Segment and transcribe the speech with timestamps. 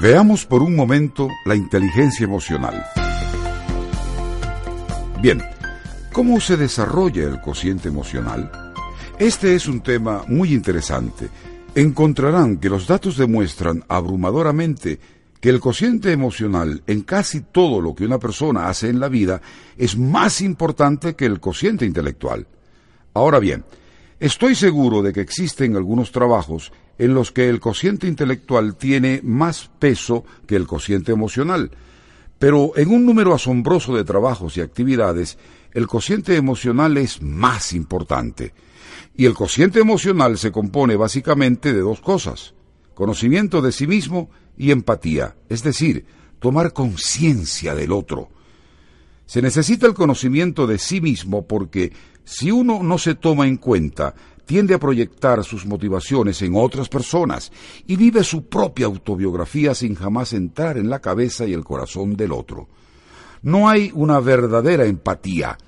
[0.00, 2.86] Veamos por un momento la inteligencia emocional.
[5.20, 5.42] Bien,
[6.12, 8.48] ¿cómo se desarrolla el cociente emocional?
[9.18, 11.28] Este es un tema muy interesante.
[11.74, 15.00] Encontrarán que los datos demuestran abrumadoramente
[15.40, 19.42] que el cociente emocional en casi todo lo que una persona hace en la vida
[19.76, 22.46] es más importante que el cociente intelectual.
[23.14, 23.64] Ahora bien,
[24.20, 29.70] estoy seguro de que existen algunos trabajos en los que el cociente intelectual tiene más
[29.78, 31.70] peso que el cociente emocional,
[32.38, 35.38] pero en un número asombroso de trabajos y actividades,
[35.72, 38.52] el cociente emocional es más importante.
[39.16, 42.54] Y el cociente emocional se compone básicamente de dos cosas,
[42.94, 46.04] conocimiento de sí mismo y empatía, es decir,
[46.38, 48.28] tomar conciencia del otro.
[49.26, 51.92] Se necesita el conocimiento de sí mismo porque
[52.24, 54.14] si uno no se toma en cuenta,
[54.48, 57.52] tiende a proyectar sus motivaciones en otras personas
[57.86, 62.32] y vive su propia autobiografía sin jamás entrar en la cabeza y el corazón del
[62.32, 62.66] otro.
[63.42, 65.58] No hay una verdadera empatía.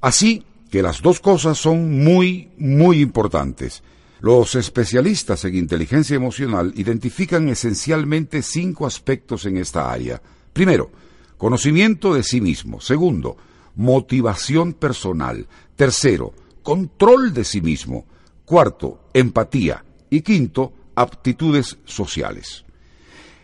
[0.00, 3.82] Así que las dos cosas son muy, muy importantes.
[4.20, 10.22] Los especialistas en inteligencia emocional identifican esencialmente cinco aspectos en esta área.
[10.52, 10.92] Primero,
[11.36, 12.80] conocimiento de sí mismo.
[12.80, 13.36] Segundo,
[13.74, 15.48] motivación personal.
[15.74, 18.06] Tercero, control de sí mismo.
[18.44, 19.84] Cuarto, empatía.
[20.10, 22.64] Y quinto, aptitudes sociales.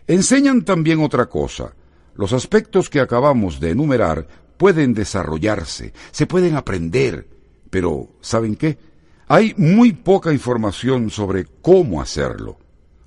[0.07, 1.73] Enseñan también otra cosa.
[2.15, 4.27] Los aspectos que acabamos de enumerar
[4.57, 7.27] pueden desarrollarse, se pueden aprender,
[7.69, 8.77] pero ¿saben qué?
[9.27, 12.57] Hay muy poca información sobre cómo hacerlo.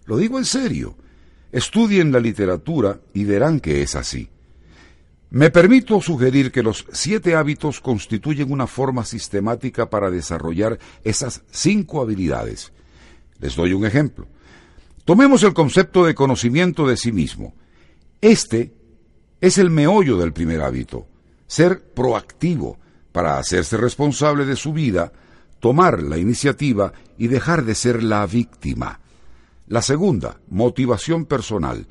[0.06, 0.96] Lo digo en serio.
[1.50, 4.30] Estudien la literatura y verán que es así.
[5.32, 12.02] Me permito sugerir que los siete hábitos constituyen una forma sistemática para desarrollar esas cinco
[12.02, 12.70] habilidades.
[13.40, 14.26] Les doy un ejemplo.
[15.06, 17.54] Tomemos el concepto de conocimiento de sí mismo.
[18.20, 18.74] Este
[19.40, 21.06] es el meollo del primer hábito,
[21.46, 22.78] ser proactivo
[23.10, 25.14] para hacerse responsable de su vida,
[25.60, 29.00] tomar la iniciativa y dejar de ser la víctima.
[29.66, 31.86] La segunda, motivación personal.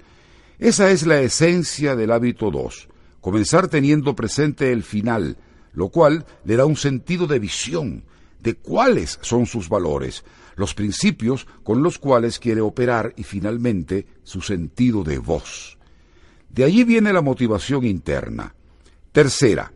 [0.59, 2.90] Esa es la esencia del hábito 2
[3.21, 5.37] comenzar teniendo presente el final,
[5.73, 8.03] lo cual le da un sentido de visión
[8.39, 10.23] de cuáles son sus valores,
[10.55, 15.77] los principios con los cuales quiere operar y finalmente su sentido de voz.
[16.49, 18.53] De allí viene la motivación interna.
[19.11, 19.71] Tercera,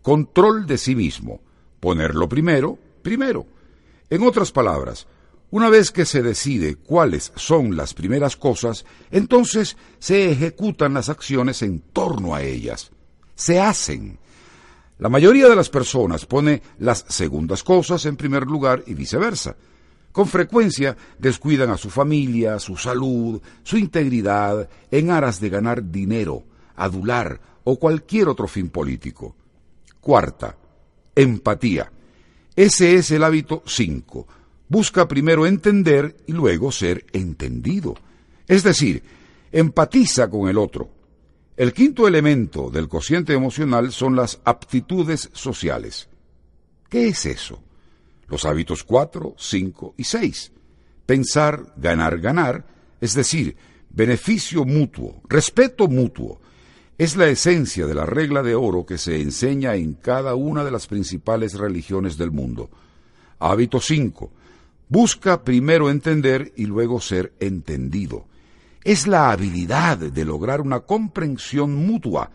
[0.00, 1.40] control de sí mismo.
[1.80, 3.46] Ponerlo primero, primero.
[4.08, 5.06] En otras palabras,
[5.50, 11.62] una vez que se decide cuáles son las primeras cosas, entonces se ejecutan las acciones
[11.62, 12.90] en torno a ellas.
[13.36, 14.18] Se hacen.
[14.98, 19.56] La mayoría de las personas pone las segundas cosas en primer lugar y viceversa.
[20.10, 26.44] Con frecuencia descuidan a su familia, su salud, su integridad, en aras de ganar dinero,
[26.76, 29.34] adular o cualquier otro fin político.
[30.00, 30.56] Cuarta,
[31.14, 31.90] empatía.
[32.56, 34.26] Ese es el hábito 5
[34.68, 37.94] busca primero entender y luego ser entendido.
[38.46, 39.02] Es decir,
[39.52, 40.90] empatiza con el otro.
[41.56, 46.08] El quinto elemento del cociente emocional son las aptitudes sociales.
[46.88, 47.62] ¿Qué es eso?
[48.28, 50.52] Los hábitos 4, 5 y 6.
[51.06, 52.66] Pensar, ganar, ganar,
[53.00, 53.56] es decir,
[53.90, 56.40] beneficio mutuo, respeto mutuo,
[56.96, 60.70] es la esencia de la regla de oro que se enseña en cada una de
[60.70, 62.70] las principales religiones del mundo.
[63.38, 64.32] Hábito 5
[64.88, 68.26] Busca primero entender y luego ser entendido.
[68.82, 72.30] Es la habilidad de lograr una comprensión mutua.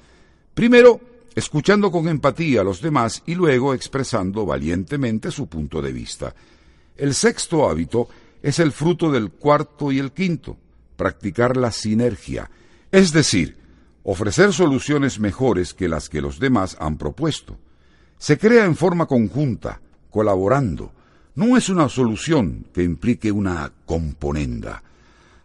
[0.53, 0.99] Primero,
[1.35, 6.33] escuchando con empatía a los demás y luego expresando valientemente su punto de vista.
[6.97, 8.09] El sexto hábito
[8.41, 10.57] es el fruto del cuarto y el quinto,
[10.95, 12.49] practicar la sinergia,
[12.91, 13.57] es decir,
[14.03, 17.57] ofrecer soluciones mejores que las que los demás han propuesto.
[18.17, 19.79] Se crea en forma conjunta,
[20.09, 20.91] colaborando,
[21.39, 24.83] no es una solución que implique una componenda.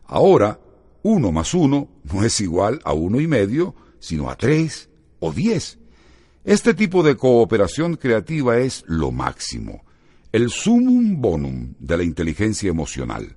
[0.06, 0.58] Ahora,
[1.04, 4.88] uno más uno no es igual a uno y medio, sino a tres
[5.20, 5.78] o diez.
[6.42, 9.84] Este tipo de cooperación creativa es lo máximo.
[10.34, 13.36] el sumum bonum de la inteligencia emocional.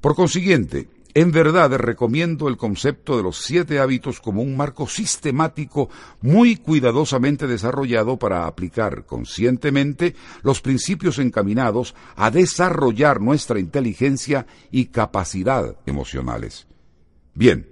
[0.00, 5.90] Por consiguiente, en verdad recomiendo el concepto de los siete hábitos como un marco sistemático
[6.22, 15.76] muy cuidadosamente desarrollado para aplicar conscientemente los principios encaminados a desarrollar nuestra inteligencia y capacidad
[15.84, 16.66] emocionales.
[17.34, 17.68] Bien,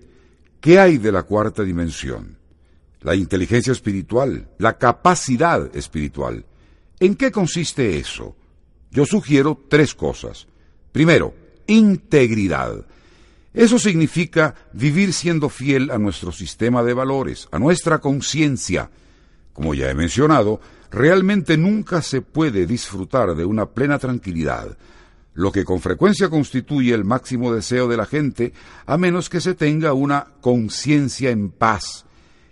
[0.60, 2.36] ¿qué hay de la cuarta dimensión?
[3.00, 6.44] La inteligencia espiritual, la capacidad espiritual.
[6.98, 8.36] ¿En qué consiste eso?
[8.90, 10.46] Yo sugiero tres cosas.
[10.92, 11.34] Primero,
[11.66, 12.84] integridad
[13.52, 18.90] eso significa vivir siendo fiel a nuestro sistema de valores, a nuestra conciencia.
[19.52, 20.60] Como ya he mencionado,
[20.90, 24.76] realmente nunca se puede disfrutar de una plena tranquilidad,
[25.34, 28.52] lo que con frecuencia constituye el máximo deseo de la gente,
[28.86, 32.04] a menos que se tenga una conciencia en paz.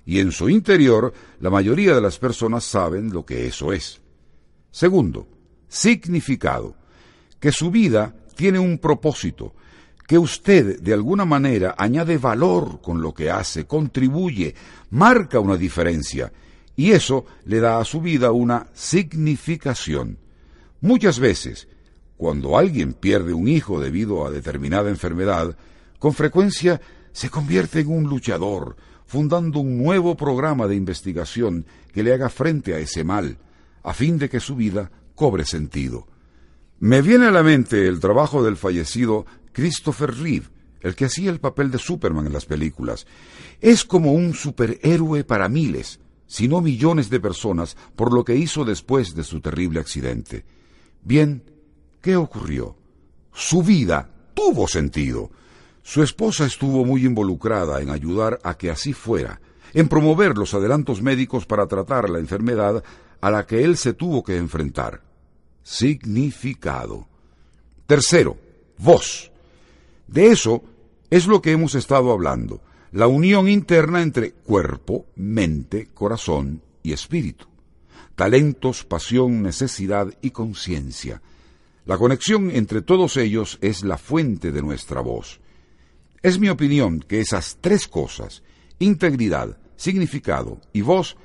[0.05, 4.01] Y en su interior, la mayoría de las personas saben lo que eso es.
[4.71, 5.29] Segundo,
[5.69, 6.75] significado,
[7.39, 9.55] que su vida tiene un propósito,
[10.08, 14.55] que usted de alguna manera añade valor con lo que hace, contribuye,
[14.88, 16.32] marca una diferencia,
[16.75, 20.16] y eso le da a su vida una significación.
[20.81, 21.69] Muchas veces,
[22.16, 25.58] cuando alguien pierde un hijo debido a determinada enfermedad,
[25.99, 26.81] con frecuencia
[27.12, 32.72] se convierte en un luchador, fundando un nuevo programa de investigación que le haga frente
[32.72, 33.37] a ese mal,
[33.82, 36.06] a fin de que su vida cobre sentido.
[36.81, 40.47] Me viene a la mente el trabajo del fallecido Christopher Reeve,
[40.81, 43.06] el que hacía el papel de Superman en las películas,
[43.61, 48.65] es como un superhéroe para miles, si no millones de personas, por lo que hizo
[48.65, 50.45] después de su terrible accidente.
[51.03, 51.43] Bien,
[52.00, 52.77] ¿qué ocurrió?
[53.33, 55.31] Su vida tuvo sentido.
[55.83, 59.41] Su esposa estuvo muy involucrada en ayudar a que así fuera,
[59.73, 62.85] en promover los adelantos médicos para tratar la enfermedad
[63.21, 65.03] a la que él se tuvo que enfrentar.
[65.62, 67.09] Significado.
[67.87, 68.37] Tercero,
[68.77, 69.31] voz.
[70.08, 70.62] De eso
[71.10, 72.62] es lo que hemos estado hablando,
[72.93, 77.46] la unión interna entre cuerpo, mente, corazón y espíritu,
[78.14, 81.20] talentos, pasión, necesidad y conciencia.
[81.84, 85.40] La conexión entre todos ellos es la fuente de nuestra voz.
[86.22, 88.43] Es mi opinión que esas tres cosas,
[88.78, 91.16] integridad, significado y voz,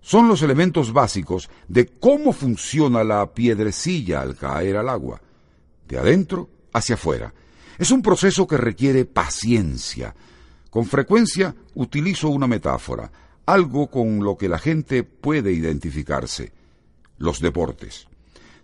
[0.00, 5.20] son los elementos básicos de cómo funciona la piedrecilla al caer al agua,
[5.88, 7.32] de adentro hacia afuera,
[7.78, 10.14] es un proceso que requiere paciencia.
[10.70, 13.10] Con frecuencia utilizo una metáfora,
[13.46, 16.52] algo con lo que la gente puede identificarse.
[17.18, 18.08] Los deportes.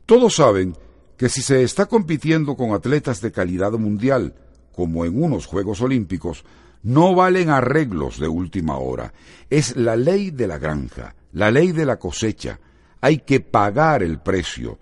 [0.04, 0.76] Todos saben
[1.16, 4.34] que si se está compitiendo con atletas de calidad mundial,
[4.72, 6.44] como en unos Juegos Olímpicos,
[6.82, 9.12] no valen arreglos de última hora.
[9.48, 12.58] Es la ley de la granja, la ley de la cosecha.
[13.00, 14.78] Hay que pagar el precio.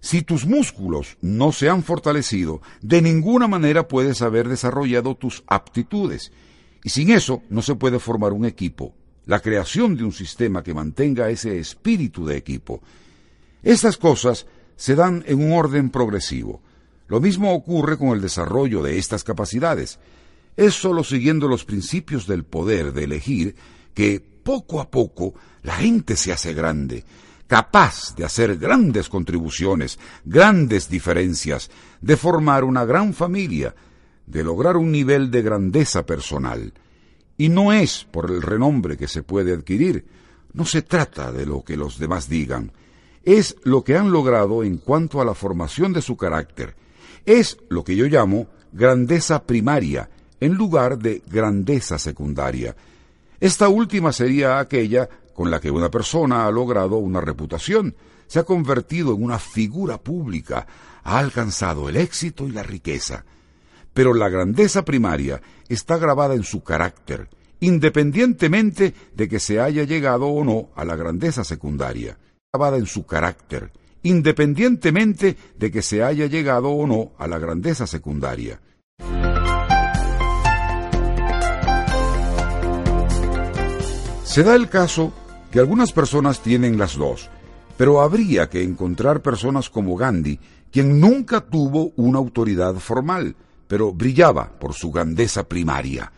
[0.00, 6.32] Si tus músculos no se han fortalecido, de ninguna manera puedes haber desarrollado tus aptitudes.
[6.82, 8.94] Y sin eso no se puede formar un equipo,
[9.26, 12.80] la creación de un sistema que mantenga ese espíritu de equipo.
[13.62, 16.62] Estas cosas se dan en un orden progresivo.
[17.06, 19.98] Lo mismo ocurre con el desarrollo de estas capacidades.
[20.56, 23.56] Es sólo siguiendo los principios del poder de elegir
[23.92, 27.04] que poco a poco la gente se hace grande,
[27.50, 31.68] capaz de hacer grandes contribuciones, grandes diferencias,
[32.00, 33.74] de formar una gran familia,
[34.24, 36.72] de lograr un nivel de grandeza personal.
[37.36, 40.04] Y no es por el renombre que se puede adquirir,
[40.52, 42.70] no se trata de lo que los demás digan,
[43.24, 46.76] es lo que han logrado en cuanto a la formación de su carácter,
[47.26, 50.08] es lo que yo llamo grandeza primaria,
[50.38, 52.76] en lugar de grandeza secundaria.
[53.40, 55.08] Esta última sería aquella
[55.40, 59.96] con la que una persona ha logrado una reputación, se ha convertido en una figura
[59.96, 60.66] pública,
[61.02, 63.24] ha alcanzado el éxito y la riqueza.
[63.94, 70.26] Pero la grandeza primaria está grabada en su carácter, independientemente de que se haya llegado
[70.26, 72.18] o no a la grandeza secundaria.
[72.52, 77.86] Grabada en su carácter, independientemente de que se haya llegado o no a la grandeza
[77.86, 78.60] secundaria.
[84.22, 85.14] Se da el caso
[85.50, 87.28] que algunas personas tienen las dos,
[87.76, 90.38] pero habría que encontrar personas como Gandhi,
[90.70, 93.34] quien nunca tuvo una autoridad formal,
[93.66, 96.12] pero brillaba por su grandeza primaria.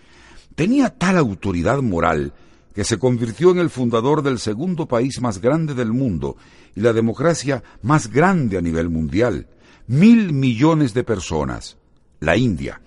[0.54, 2.32] Tenía tal autoridad moral
[2.74, 6.36] que se convirtió en el fundador del segundo país más grande del mundo
[6.74, 9.46] y la democracia más grande a nivel mundial.
[9.86, 11.76] Mil millones de personas.
[12.20, 12.80] La India.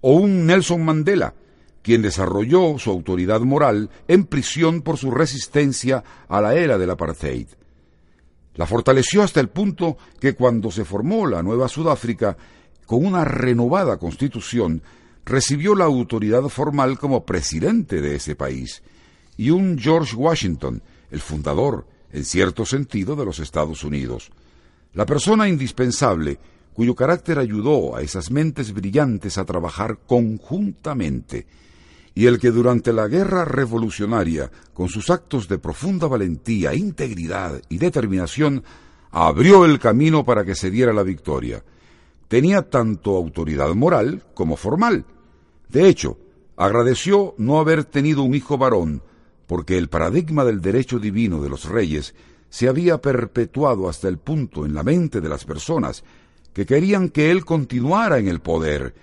[0.00, 1.34] O un Nelson Mandela,
[1.84, 7.46] quien desarrolló su autoridad moral en prisión por su resistencia a la era del apartheid.
[8.54, 12.38] La fortaleció hasta el punto que cuando se formó la Nueva Sudáfrica,
[12.86, 14.82] con una renovada constitución,
[15.26, 18.82] recibió la autoridad formal como presidente de ese país,
[19.36, 24.30] y un George Washington, el fundador, en cierto sentido, de los Estados Unidos.
[24.94, 26.38] La persona indispensable
[26.72, 31.46] cuyo carácter ayudó a esas mentes brillantes a trabajar conjuntamente,
[32.14, 37.78] y el que durante la guerra revolucionaria, con sus actos de profunda valentía, integridad y
[37.78, 38.62] determinación,
[39.10, 41.64] abrió el camino para que se diera la victoria.
[42.28, 45.04] Tenía tanto autoridad moral como formal.
[45.68, 46.18] De hecho,
[46.56, 49.02] agradeció no haber tenido un hijo varón,
[49.46, 52.14] porque el paradigma del derecho divino de los reyes
[52.48, 56.04] se había perpetuado hasta el punto en la mente de las personas
[56.52, 58.94] que querían que él continuara en el poder,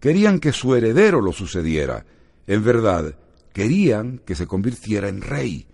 [0.00, 2.04] querían que su heredero lo sucediera,
[2.50, 3.14] en verdad,
[3.52, 5.68] querían que se convirtiera en rey.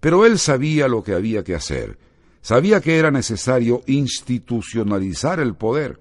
[0.00, 1.96] Pero él sabía lo que había que hacer,
[2.42, 6.00] sabía que era necesario institucionalizar el poder,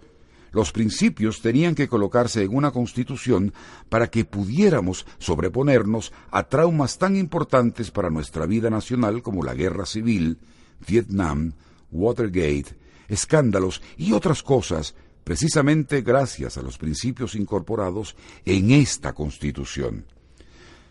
[0.52, 3.54] los principios tenían que colocarse en una constitución
[3.90, 9.86] para que pudiéramos sobreponernos a traumas tan importantes para nuestra vida nacional como la guerra
[9.86, 10.40] civil,
[10.88, 11.54] Vietnam,
[11.92, 12.76] Watergate,
[13.08, 14.96] escándalos y otras cosas,
[15.28, 18.16] precisamente gracias a los principios incorporados
[18.46, 20.06] en esta constitución.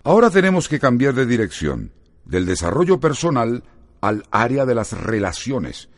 [0.04, 1.90] Ahora tenemos que cambiar de dirección,
[2.26, 3.64] del desarrollo personal
[4.02, 5.88] al área de las relaciones.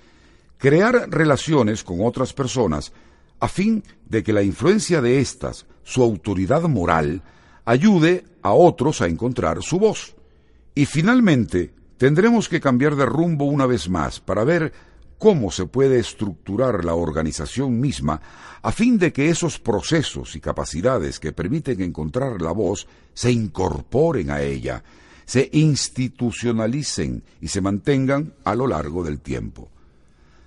[0.57, 2.93] Crear relaciones con otras personas
[3.41, 7.23] a fin de que la influencia de éstas, su autoridad moral,
[7.65, 10.15] ayude a otros a encontrar su voz.
[10.77, 14.73] Y finalmente, tendremos que cambiar de rumbo una vez más para ver
[15.19, 18.21] cómo se puede estructurar la organización misma
[18.63, 24.31] a fin de que esos procesos y capacidades que permiten encontrar la voz se incorporen
[24.31, 24.83] a ella,
[25.25, 29.69] se institucionalicen y se mantengan a lo largo del tiempo.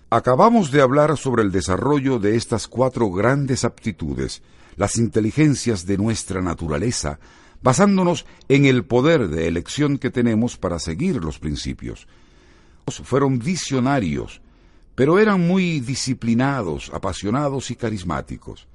[0.09, 4.41] Acabamos de hablar sobre el desarrollo de estas cuatro grandes aptitudes,
[4.75, 7.19] las inteligencias de nuestra naturaleza,
[7.61, 12.07] basándonos en el poder de elección que tenemos para seguir los principios.
[12.87, 14.40] Fueron visionarios,
[14.95, 18.67] pero eran muy disciplinados, apasionados y carismáticos.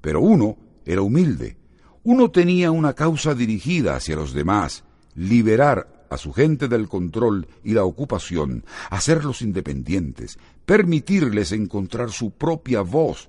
[0.00, 1.56] Pero uno era humilde,
[2.02, 7.72] uno tenía una causa dirigida hacia los demás, liberar a su gente del control y
[7.72, 13.28] la ocupación, hacerlos independientes, permitirles encontrar su propia voz,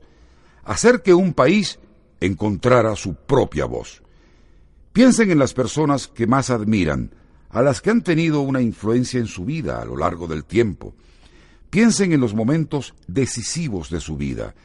[0.63, 1.79] hacer que un país
[2.19, 4.03] encontrara su propia voz.
[4.93, 7.11] Piensen en las personas que más admiran,
[7.49, 10.93] a las que han tenido una influencia en su vida a lo largo del tiempo.
[11.69, 14.55] Piensen en los momentos decisivos de su vida.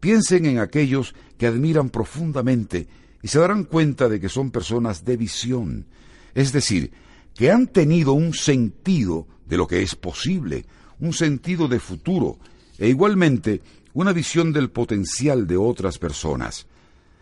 [0.00, 2.88] Piensen en aquellos que admiran profundamente
[3.22, 5.86] y se darán cuenta de que son personas de visión,
[6.34, 6.92] es decir,
[7.34, 10.64] que han tenido un sentido de lo que es posible,
[11.00, 12.38] un sentido de futuro
[12.78, 16.66] e igualmente una visión del potencial de otras personas.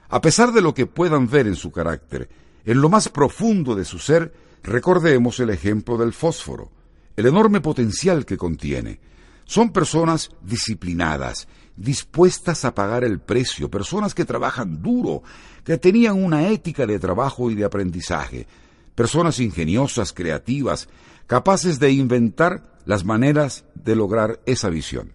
[0.08, 2.28] A pesar de lo que puedan ver en su carácter,
[2.64, 4.32] en lo más profundo de su ser,
[4.62, 6.70] recordemos el ejemplo del fósforo,
[7.18, 9.00] el enorme potencial que contiene.
[9.44, 15.24] Son personas disciplinadas, dispuestas a pagar el precio, personas que trabajan duro,
[15.64, 18.46] que tenían una ética de trabajo y de aprendizaje,
[18.94, 20.88] personas ingeniosas, creativas,
[21.26, 25.12] capaces de inventar las maneras de lograr esa visión.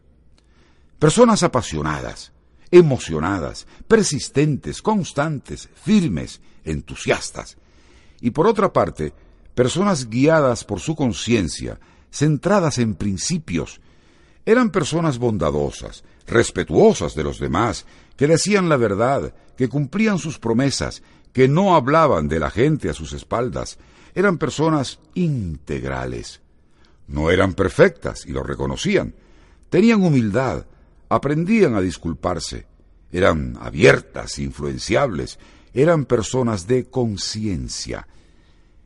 [0.99, 2.33] Personas apasionadas,
[2.69, 7.55] emocionadas, persistentes, constantes, firmes, entusiastas.
[8.19, 9.13] Y por otra parte,
[9.55, 11.79] personas guiadas por su conciencia,
[12.11, 13.81] centradas en principios.
[14.45, 17.85] Eran personas bondadosas, respetuosas de los demás,
[18.17, 22.93] que decían la verdad, que cumplían sus promesas, que no hablaban de la gente a
[22.93, 23.77] sus espaldas,
[24.15, 26.41] eran personas integrales.
[27.07, 29.15] No eran perfectas y lo reconocían.
[29.69, 30.65] Tenían humildad,
[31.09, 32.67] aprendían a disculparse,
[33.11, 35.39] eran abiertas, influenciables,
[35.73, 38.07] eran personas de conciencia.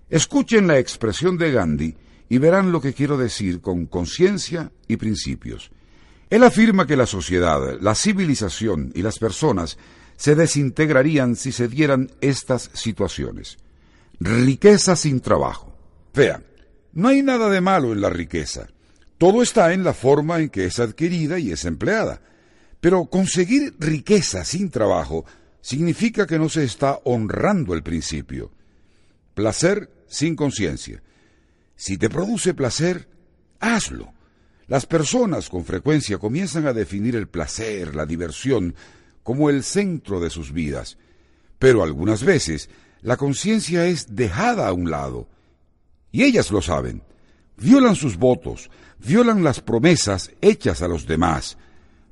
[0.09, 1.95] Escuchen la expresión de Gandhi
[2.29, 5.71] y verán lo que quiero decir con conciencia y principios.
[6.29, 9.77] Él afirma que la sociedad, la civilización y las personas
[10.17, 13.57] se desintegrarían si se dieran estas situaciones.
[14.19, 15.75] Riqueza sin trabajo.
[16.13, 16.43] Vean,
[16.93, 18.67] no hay nada de malo en la riqueza.
[19.17, 22.21] Todo está en la forma en que es adquirida y es empleada.
[22.79, 25.25] Pero conseguir riqueza sin trabajo
[25.61, 28.51] significa que no se está honrando el principio.
[29.33, 31.01] Placer sin conciencia.
[31.75, 33.07] Si te produce placer,
[33.59, 34.13] hazlo.
[34.67, 38.75] Las personas con frecuencia comienzan a definir el placer, la diversión,
[39.23, 40.97] como el centro de sus vidas,
[41.59, 42.69] pero algunas veces
[43.01, 45.29] la conciencia es dejada a un lado,
[46.11, 47.03] y ellas lo saben.
[47.57, 51.57] violan sus votos, violan las promesas hechas a los demás.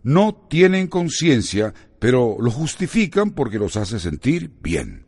[0.03, 5.05] No tienen conciencia, pero lo justifican porque los hace sentir bien.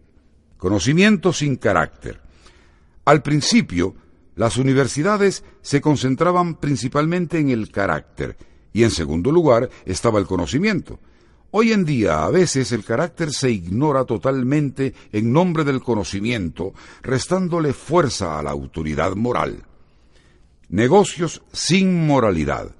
[0.57, 2.21] Conocimiento sin carácter.
[3.07, 3.95] Al principio,
[4.35, 8.35] las universidades se concentraban principalmente en el carácter
[8.73, 10.99] y en segundo lugar estaba el conocimiento.
[11.51, 17.71] Hoy en día a veces el carácter se ignora totalmente en nombre del conocimiento, restándole
[17.71, 19.63] fuerza a la autoridad moral.
[20.67, 22.75] Negocios sin moralidad.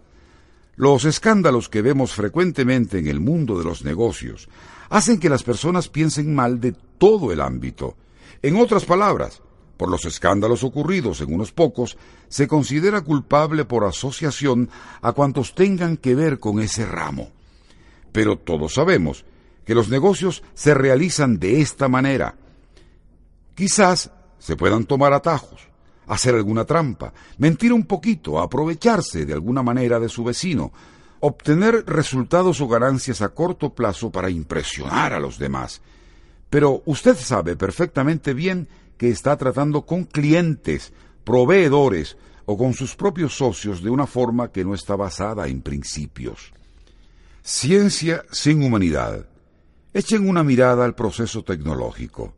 [0.75, 4.49] Los escándalos que vemos frecuentemente en el mundo de los negocios
[4.89, 7.95] hacen que las personas piensen mal de todo el ámbito.
[8.41, 9.41] En otras palabras,
[9.77, 14.69] por los escándalos ocurridos en unos pocos, se considera culpable por asociación
[15.01, 17.29] a cuantos tengan que ver con ese ramo.
[18.11, 19.23] Pero todos sabemos
[19.65, 22.35] que los negocios se realizan de esta manera.
[23.53, 25.67] Quizás se puedan tomar atajos,
[26.07, 30.71] hacer alguna trampa, mentir un poquito, aprovecharse de alguna manera de su vecino,
[31.19, 35.81] obtener resultados o ganancias a corto plazo para impresionar a los demás.
[36.49, 43.35] Pero usted sabe perfectamente bien que está tratando con clientes, proveedores o con sus propios
[43.35, 46.53] socios de una forma que no está basada en principios.
[47.43, 49.27] Ciencia sin humanidad.
[49.93, 52.35] Echen una mirada al proceso tecnológico.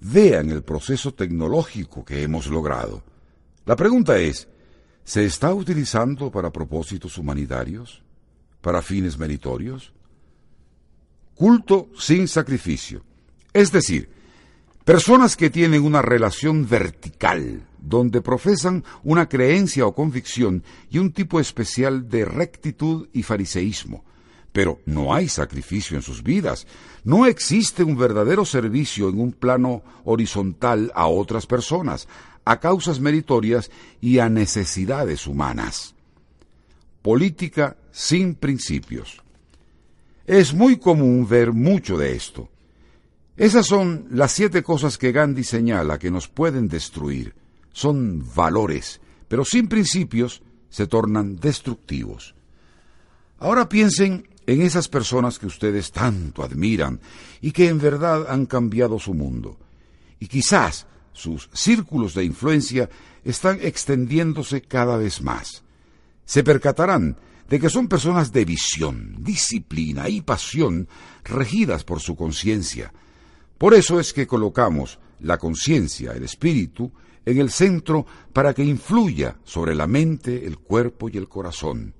[0.00, 3.02] Vean el proceso tecnológico que hemos logrado.
[3.66, 4.48] La pregunta es,
[5.04, 8.02] ¿se está utilizando para propósitos humanitarios?
[8.60, 9.92] ¿Para fines meritorios?
[11.34, 13.02] Culto sin sacrificio.
[13.52, 14.10] Es decir,
[14.90, 21.38] personas que tienen una relación vertical, donde profesan una creencia o convicción y un tipo
[21.38, 24.04] especial de rectitud y fariseísmo,
[24.50, 26.66] pero no hay sacrificio en sus vidas.
[27.04, 32.08] No existe un verdadero servicio en un plano horizontal a otras personas,
[32.44, 33.70] a causas meritorias
[34.00, 35.94] y a necesidades humanas.
[37.00, 39.22] Política sin principios.
[40.26, 42.48] Es muy común ver mucho de esto.
[43.40, 47.34] Esas son las siete cosas que Gandhi señala que nos pueden destruir.
[47.72, 52.34] Son valores, pero sin principios se tornan destructivos.
[53.38, 57.00] Ahora piensen en esas personas que ustedes tanto admiran
[57.40, 59.56] y que en verdad han cambiado su mundo.
[60.18, 62.90] Y quizás sus círculos de influencia
[63.24, 65.62] están extendiéndose cada vez más.
[66.26, 67.16] Se percatarán
[67.48, 70.88] de que son personas de visión, disciplina y pasión
[71.24, 72.92] regidas por su conciencia.
[73.60, 76.90] Por eso es que colocamos la conciencia, el espíritu,
[77.26, 81.94] en el centro para que influya sobre la mente, el cuerpo y el corazón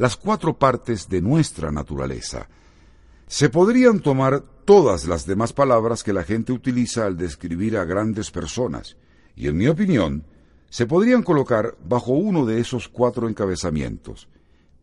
[0.00, 2.48] las cuatro partes de nuestra naturaleza.
[3.26, 8.30] Se podrían tomar todas las demás palabras que la gente utiliza al describir a grandes
[8.30, 8.96] personas,
[9.36, 10.24] y en mi opinión,
[10.70, 14.26] se podrían colocar bajo uno de esos cuatro encabezamientos.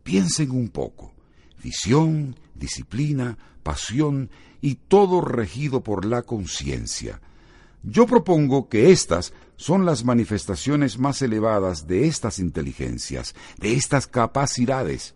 [0.04, 1.16] Piensen un poco.
[1.64, 4.30] Visión, disciplina, pasión
[4.62, 7.20] y todo regido por la conciencia.
[7.84, 15.16] Yo propongo que estas son las manifestaciones más elevadas de estas inteligencias, de estas capacidades.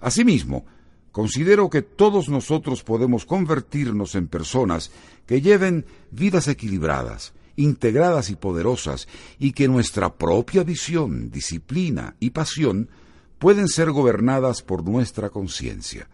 [0.00, 0.64] Asimismo,
[1.10, 4.90] considero que todos nosotros podemos convertirnos en personas
[5.26, 9.06] que lleven vidas equilibradas, integradas y poderosas,
[9.38, 12.88] y que nuestra propia visión, disciplina y pasión
[13.38, 16.08] pueden ser gobernadas por nuestra conciencia.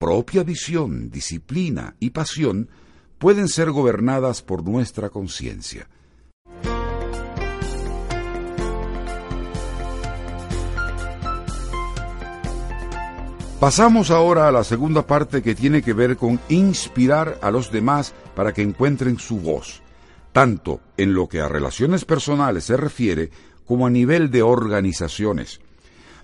[0.00, 2.70] Propia visión, disciplina y pasión
[3.18, 5.90] pueden ser gobernadas por nuestra conciencia.
[13.60, 18.14] Pasamos ahora a la segunda parte que tiene que ver con inspirar a los demás
[18.34, 19.82] para que encuentren su voz,
[20.32, 23.30] tanto en lo que a relaciones personales se refiere
[23.66, 25.60] como a nivel de organizaciones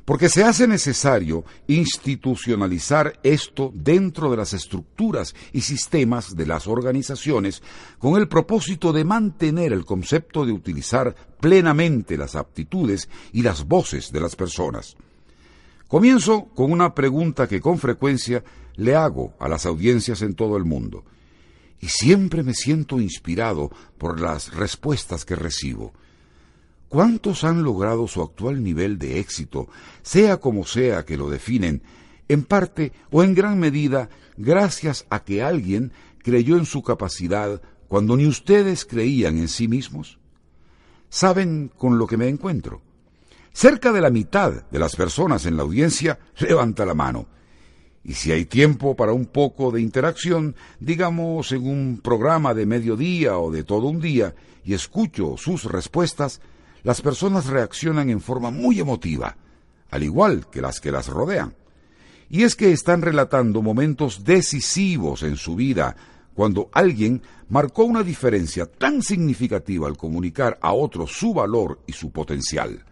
[0.07, 7.61] porque se hace necesario institucionalizar esto dentro de las estructuras y sistemas de las organizaciones
[7.99, 14.12] con el propósito de mantener el concepto de utilizar plenamente las aptitudes y las voces
[14.12, 14.97] de las personas.
[15.88, 18.45] Comienzo con una pregunta que con frecuencia
[18.77, 21.05] le hago a las audiencias en todo el mundo,
[21.81, 25.92] y siempre me siento inspirado por las respuestas que recibo.
[26.97, 29.69] ¿Cuántos han logrado su actual nivel de éxito,
[30.01, 31.83] sea como sea que lo definen,
[32.27, 38.17] en parte o en gran medida gracias a que alguien creyó en su capacidad cuando
[38.17, 40.19] ni ustedes creían en sí mismos?
[41.11, 42.81] ¿Saben con lo que me encuentro?
[43.53, 47.27] Cerca de la mitad de las personas en la audiencia levanta la mano.
[48.05, 53.37] Y si hay tiempo para un poco de interacción, digamos en un programa de mediodía
[53.37, 56.41] o de todo un día, y escucho sus respuestas,
[56.87, 59.37] las personas reaccionan en forma muy emotiva,
[59.90, 61.53] al igual que las que las rodean.
[62.31, 65.96] Y es que están relatando momentos decisivos en su vida,
[66.33, 72.12] cuando alguien marcó una diferencia tan significativa al comunicar a otros su valor y su
[72.12, 72.85] potencial.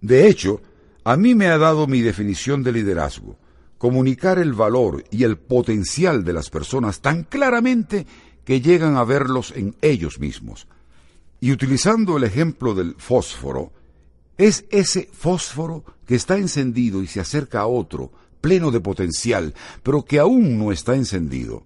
[0.00, 0.62] De hecho,
[1.04, 3.36] a mí me ha dado mi definición de liderazgo,
[3.76, 8.06] comunicar el valor y el potencial de las personas tan claramente
[8.46, 10.66] que llegan a verlos en ellos mismos.
[11.40, 13.72] Y utilizando el ejemplo del fósforo,
[14.38, 20.04] es ese fósforo que está encendido y se acerca a otro, pleno de potencial, pero
[20.04, 21.64] que aún no está encendido.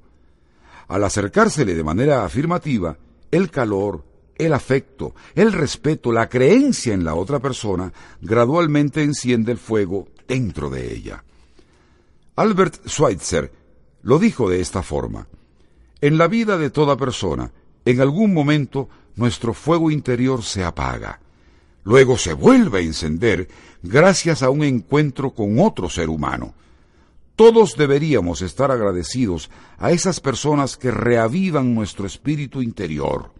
[0.88, 2.96] Al acercársele de manera afirmativa,
[3.30, 4.04] el calor,
[4.36, 10.70] el afecto, el respeto, la creencia en la otra persona, gradualmente enciende el fuego dentro
[10.70, 11.22] de ella.
[12.36, 13.52] Albert Schweitzer
[14.02, 15.28] lo dijo de esta forma.
[16.00, 17.52] En la vida de toda persona,
[17.84, 21.20] en algún momento nuestro fuego interior se apaga.
[21.84, 23.48] Luego se vuelve a encender
[23.82, 26.54] gracias a un encuentro con otro ser humano.
[27.36, 33.32] Todos deberíamos estar agradecidos a esas personas que reavivan nuestro espíritu interior.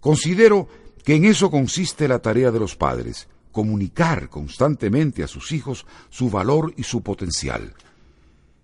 [0.00, 0.68] Considero
[1.04, 6.30] que en eso consiste la tarea de los padres, comunicar constantemente a sus hijos su
[6.30, 7.74] valor y su potencial.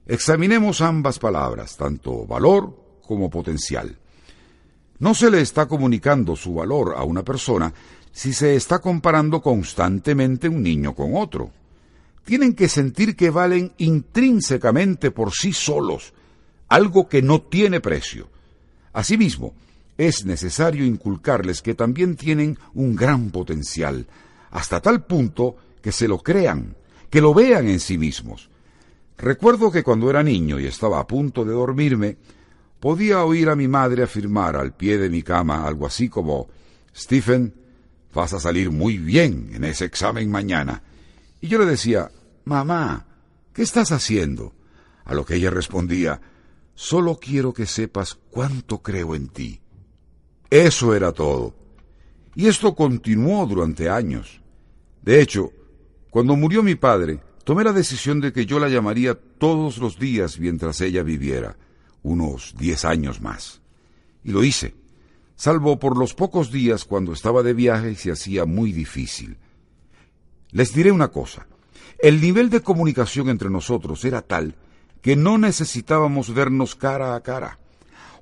[0.07, 3.99] Examinemos ambas palabras, tanto valor como potencial.
[5.05, 7.71] No se le está comunicando su valor a una persona
[8.11, 11.51] si se está comparando constantemente un niño con otro
[12.25, 16.15] tienen que sentir que valen intrínsecamente por sí solos,
[16.69, 18.31] algo que no tiene precio.
[18.95, 19.53] Asimismo,
[19.99, 24.07] es necesario inculcarles que también tienen un gran potencial,
[24.53, 26.77] hasta tal punto que se lo crean,
[27.11, 28.49] que lo vean en sí mismos.
[29.19, 32.17] Recuerdo que cuando era niño y estaba a punto de dormirme,
[32.85, 36.51] podía oír a mi madre afirmar al pie de mi cama algo así como
[36.95, 37.55] Stephen,
[38.13, 40.83] vas a salir muy bien en ese examen mañana.
[41.41, 42.11] Y yo le decía,
[42.45, 43.07] Mamá,
[43.55, 44.53] ¿qué estás haciendo?
[45.07, 46.21] A lo que ella respondía,
[46.75, 49.63] Solo quiero que sepas cuánto creo en ti.
[50.51, 51.57] Eso era todo.
[52.35, 54.43] Y esto continuó durante años.
[55.01, 55.53] De hecho,
[56.11, 60.39] cuando murió mi padre, tomé la decisión de que yo la llamaría todos los días
[60.39, 61.57] mientras ella viviera,
[62.05, 63.61] unos diez años más.
[64.23, 64.77] Y lo hice,
[65.35, 69.39] salvo por los pocos días cuando estaba de viaje y se hacía muy difícil.
[70.53, 71.49] Les diré una cosa.
[71.99, 74.55] El nivel de comunicación entre nosotros era tal
[75.03, 77.59] que no necesitábamos vernos cara a cara.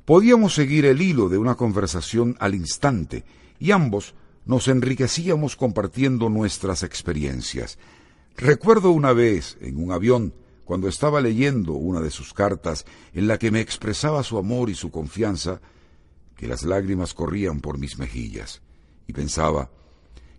[0.05, 3.25] Podíamos seguir el hilo de una conversación al instante
[3.61, 4.14] y ambos
[4.47, 7.79] nos enriquecíamos compartiendo nuestras experiencias.
[8.37, 10.35] Recuerdo una vez, en un avión,
[10.73, 14.75] cuando estaba leyendo una de sus cartas en la que me expresaba su amor y
[14.75, 15.61] su confianza,
[16.35, 18.63] que las lágrimas corrían por mis mejillas,
[19.07, 19.71] y pensaba,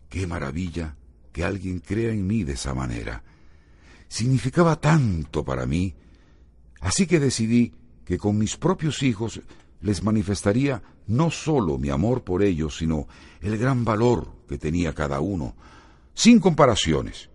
[0.10, 0.96] qué maravilla
[1.32, 3.22] que alguien crea en mí de esa manera.
[4.08, 5.94] Significaba tanto para mí,
[6.82, 7.72] así que decidí
[8.04, 9.40] que con mis propios hijos
[9.82, 13.08] les manifestaría no sólo mi amor por ellos, sino
[13.40, 15.54] el gran valor que tenía cada uno,
[16.16, 17.30] sin comparaciones,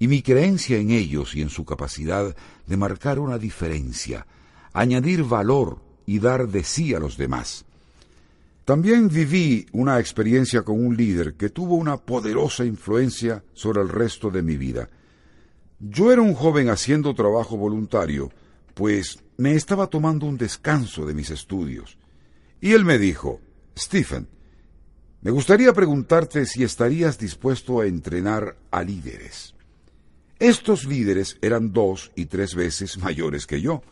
[0.00, 2.34] y mi creencia en ellos y en su capacidad
[2.66, 4.26] de marcar una diferencia,
[4.72, 7.66] añadir valor y dar de sí a los demás.
[8.64, 14.30] También viví una experiencia con un líder que tuvo una poderosa influencia sobre el resto
[14.30, 14.88] de mi vida.
[15.78, 18.32] Yo era un joven haciendo trabajo voluntario,
[18.72, 21.98] pues me estaba tomando un descanso de mis estudios.
[22.62, 23.40] Y él me dijo,
[23.76, 24.28] Stephen,
[25.20, 29.54] me gustaría preguntarte si estarías dispuesto a entrenar a líderes.
[30.40, 33.82] Estos líderes eran dos y tres veces mayores que yo.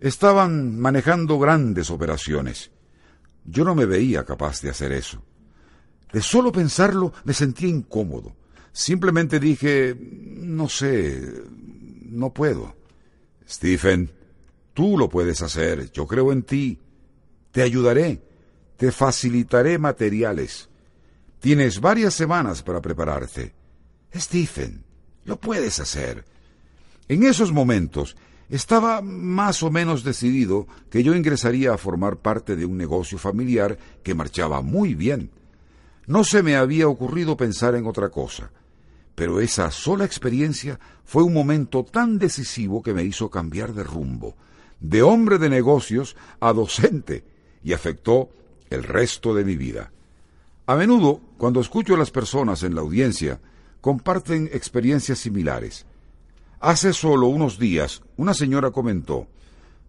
[0.00, 2.72] Estaban manejando grandes operaciones
[3.44, 5.22] yo no me veía capaz de hacer eso.
[6.12, 8.36] De solo pensarlo me sentía incómodo.
[8.72, 11.42] Simplemente dije, no sé,
[12.08, 12.76] no puedo.
[13.48, 14.10] Stephen,
[14.74, 16.78] tú lo puedes hacer, yo creo en ti.
[17.50, 18.22] Te ayudaré,
[18.76, 20.68] te facilitaré materiales.
[21.40, 23.52] Tienes varias semanas para prepararte.
[24.14, 24.84] Stephen,
[25.30, 26.24] lo puedes hacer.
[27.08, 28.16] En esos momentos
[28.50, 33.78] estaba más o menos decidido que yo ingresaría a formar parte de un negocio familiar
[34.02, 35.30] que marchaba muy bien.
[36.08, 38.50] No se me había ocurrido pensar en otra cosa,
[39.14, 44.34] pero esa sola experiencia fue un momento tan decisivo que me hizo cambiar de rumbo,
[44.80, 47.22] de hombre de negocios a docente,
[47.62, 48.30] y afectó
[48.68, 49.92] el resto de mi vida.
[50.66, 53.38] A menudo, cuando escucho a las personas en la audiencia,
[53.80, 55.86] comparten experiencias similares.
[56.60, 59.28] Hace solo unos días una señora comentó,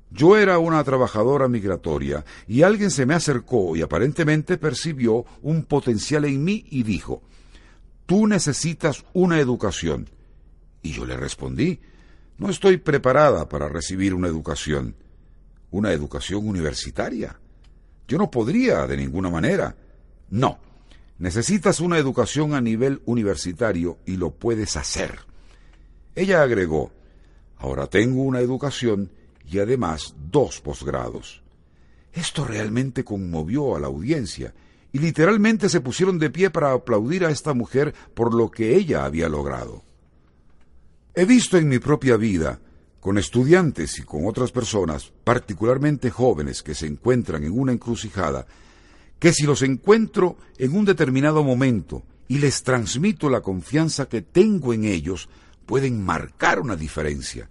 [0.09, 6.25] Yo era una trabajadora migratoria y alguien se me acercó y aparentemente percibió un potencial
[6.25, 7.21] en mí y dijo,
[8.05, 10.09] tú necesitas una educación.
[10.81, 11.79] Y yo le respondí,
[12.37, 14.95] no estoy preparada para recibir una educación,
[15.69, 17.39] una educación universitaria.
[18.07, 19.75] Yo no podría de ninguna manera.
[20.29, 20.59] No,
[21.21, 25.19] necesitas una educación a nivel universitario y lo puedes hacer.
[26.15, 26.91] Ella agregó,
[27.57, 29.11] ahora tengo una educación
[29.45, 31.43] y además dos posgrados.
[32.11, 34.55] Esto realmente conmovió a la audiencia
[34.91, 39.05] y literalmente se pusieron de pie para aplaudir a esta mujer por lo que ella
[39.05, 39.83] había logrado.
[41.13, 42.59] He visto en mi propia vida,
[42.99, 48.47] con estudiantes y con otras personas, particularmente jóvenes que se encuentran en una encrucijada,
[49.21, 54.73] que si los encuentro en un determinado momento y les transmito la confianza que tengo
[54.73, 55.29] en ellos,
[55.67, 57.47] pueden marcar una diferencia.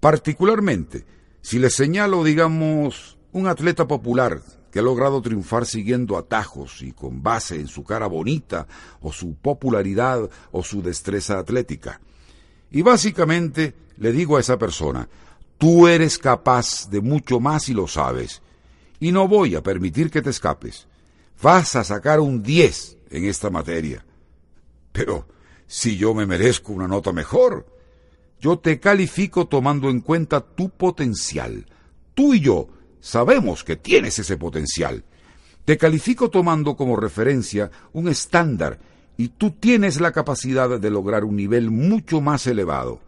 [0.00, 1.04] Particularmente,
[1.42, 4.40] si les señalo, digamos, un atleta popular
[4.72, 8.66] que ha logrado triunfar siguiendo atajos y con base en su cara bonita
[9.02, 12.00] o su popularidad o su destreza atlética.
[12.70, 15.10] Y básicamente le digo a esa persona,
[15.58, 18.40] tú eres capaz de mucho más y lo sabes,
[19.00, 20.86] y no voy a permitir que te escapes.
[21.42, 24.04] Vas a sacar un 10 en esta materia.
[24.92, 25.26] Pero
[25.66, 27.66] si yo me merezco una nota mejor,
[28.40, 31.66] yo te califico tomando en cuenta tu potencial.
[32.14, 32.68] Tú y yo
[33.00, 35.04] sabemos que tienes ese potencial.
[35.64, 38.78] Te califico tomando como referencia un estándar
[39.16, 43.00] y tú tienes la capacidad de lograr un nivel mucho más elevado.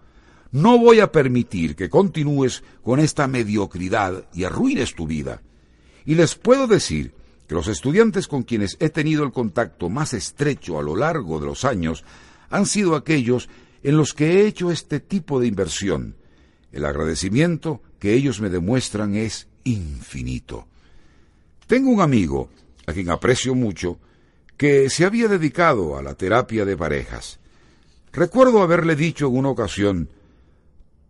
[0.51, 5.41] No voy a permitir que continúes con esta mediocridad y arruines tu vida.
[6.05, 7.13] Y les puedo decir
[7.47, 11.47] que los estudiantes con quienes he tenido el contacto más estrecho a lo largo de
[11.47, 12.05] los años
[12.51, 13.49] han sido aquellos
[13.83, 16.17] en los que he hecho este tipo de inversión.
[16.73, 20.67] El agradecimiento que ellos me demuestran es infinito.
[21.67, 22.51] Tengo un amigo,
[22.87, 23.99] a quien aprecio mucho,
[24.57, 27.39] que se había dedicado a la terapia de parejas.
[28.13, 30.09] Recuerdo haberle dicho en una ocasión,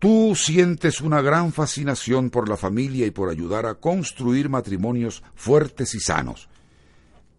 [0.03, 5.95] Tú sientes una gran fascinación por la familia y por ayudar a construir matrimonios fuertes
[5.95, 6.49] y sanos.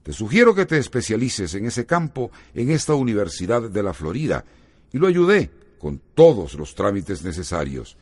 [0.02, 4.45] Te sugiero que te especialices en ese campo en esta Universidad de la Florida,
[4.93, 7.97] y lo ayudé con todos los trámites necesarios.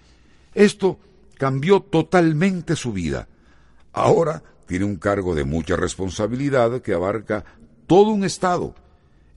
[0.53, 0.99] Esto
[1.39, 3.27] cambió totalmente su vida.
[3.93, 7.45] Ahora tiene un cargo de mucha responsabilidad que abarca
[7.87, 8.75] todo un Estado,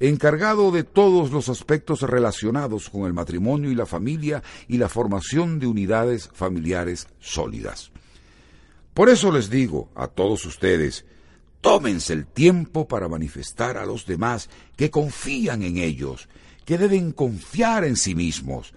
[0.08, 5.58] encargado de todos los aspectos relacionados con el matrimonio y la familia y la formación
[5.58, 7.90] de unidades familiares sólidas.
[8.92, 11.04] Por eso les digo a todos ustedes,
[11.60, 16.28] tómense el tiempo para manifestar a los demás que confían en ellos,
[16.64, 18.74] que deben confiar en sí mismos.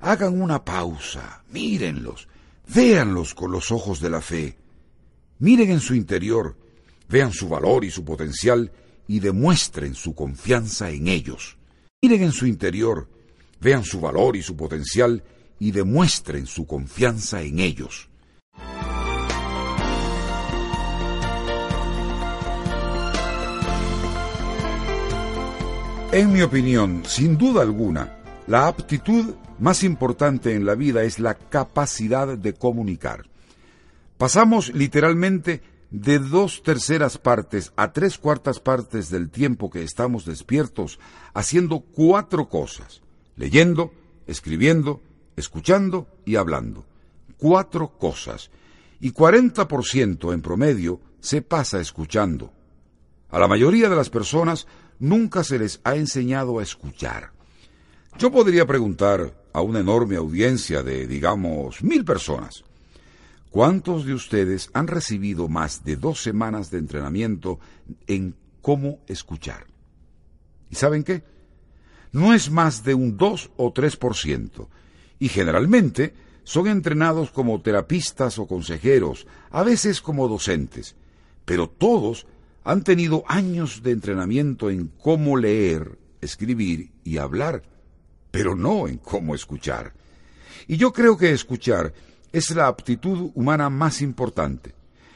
[0.00, 2.28] Hagan una pausa, mírenlos,
[2.72, 4.56] véanlos con los ojos de la fe.
[5.40, 6.56] Miren en su interior,
[7.08, 8.70] vean su valor y su potencial
[9.08, 11.56] y demuestren su confianza en ellos.
[12.00, 13.08] Miren en su interior,
[13.60, 15.24] vean su valor y su potencial
[15.58, 18.08] y demuestren su confianza en ellos.
[26.12, 31.34] En mi opinión, sin duda alguna, la aptitud más importante en la vida es la
[31.34, 33.24] capacidad de comunicar.
[34.16, 40.98] Pasamos literalmente de dos terceras partes a tres cuartas partes del tiempo que estamos despiertos
[41.34, 43.00] haciendo cuatro cosas,
[43.36, 43.92] leyendo,
[44.26, 45.00] escribiendo,
[45.36, 46.84] escuchando y hablando.
[47.38, 48.50] Cuatro cosas.
[49.00, 52.52] Y 40% en promedio se pasa escuchando.
[53.30, 54.66] A la mayoría de las personas
[54.98, 57.30] nunca se les ha enseñado a escuchar.
[58.18, 62.64] Yo podría preguntar a una enorme audiencia de, digamos, mil personas,
[63.50, 67.58] ¿cuántos de ustedes han recibido más de dos semanas de entrenamiento
[68.06, 69.66] en cómo escuchar?
[70.70, 71.22] ¿Y saben qué?
[72.12, 74.68] No es más de un 2 o 3%,
[75.18, 80.96] y generalmente son entrenados como terapistas o consejeros, a veces como docentes,
[81.44, 82.26] pero todos
[82.64, 87.62] han tenido años de entrenamiento en cómo leer, escribir y hablar,
[88.30, 89.92] pero no en cómo escuchar.
[90.66, 91.92] Y yo creo que escuchar
[92.32, 94.74] es la aptitud humana más importante.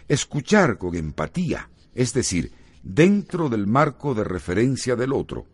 [0.09, 5.47] Escuchar con empatía, es decir, dentro del marco de referencia del otro.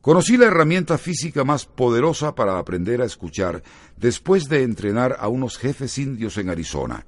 [0.00, 3.62] Conocí la herramienta física más poderosa para aprender a escuchar
[3.96, 7.06] después de entrenar a unos jefes indios en Arizona.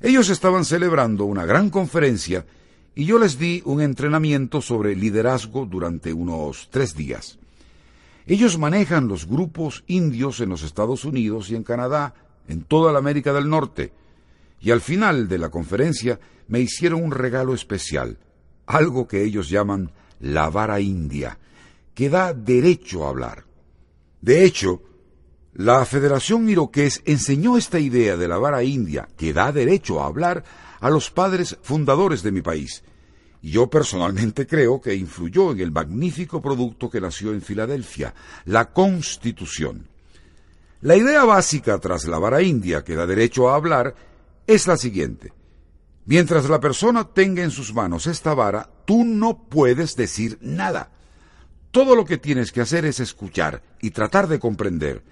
[0.00, 2.46] Ellos estaban celebrando una gran conferencia
[2.94, 7.38] y yo les di un entrenamiento sobre liderazgo durante unos tres días.
[8.28, 12.12] Ellos manejan los grupos indios en los Estados Unidos y en Canadá,
[12.46, 13.90] en toda la América del Norte.
[14.60, 18.18] Y al final de la conferencia me hicieron un regalo especial,
[18.66, 21.38] algo que ellos llaman la vara india,
[21.94, 23.44] que da derecho a hablar.
[24.20, 24.82] De hecho,
[25.54, 30.44] la Federación Iroqués enseñó esta idea de la vara india, que da derecho a hablar,
[30.80, 32.84] a los padres fundadores de mi país.
[33.42, 38.14] Y yo personalmente creo que influyó en el magnífico producto que nació en Filadelfia,
[38.46, 39.86] la Constitución.
[40.80, 43.94] La idea básica tras la vara india que da derecho a hablar
[44.46, 45.32] es la siguiente.
[46.06, 50.90] Mientras la persona tenga en sus manos esta vara, tú no puedes decir nada.
[51.70, 55.02] Todo lo que tienes que hacer es escuchar y tratar de comprender.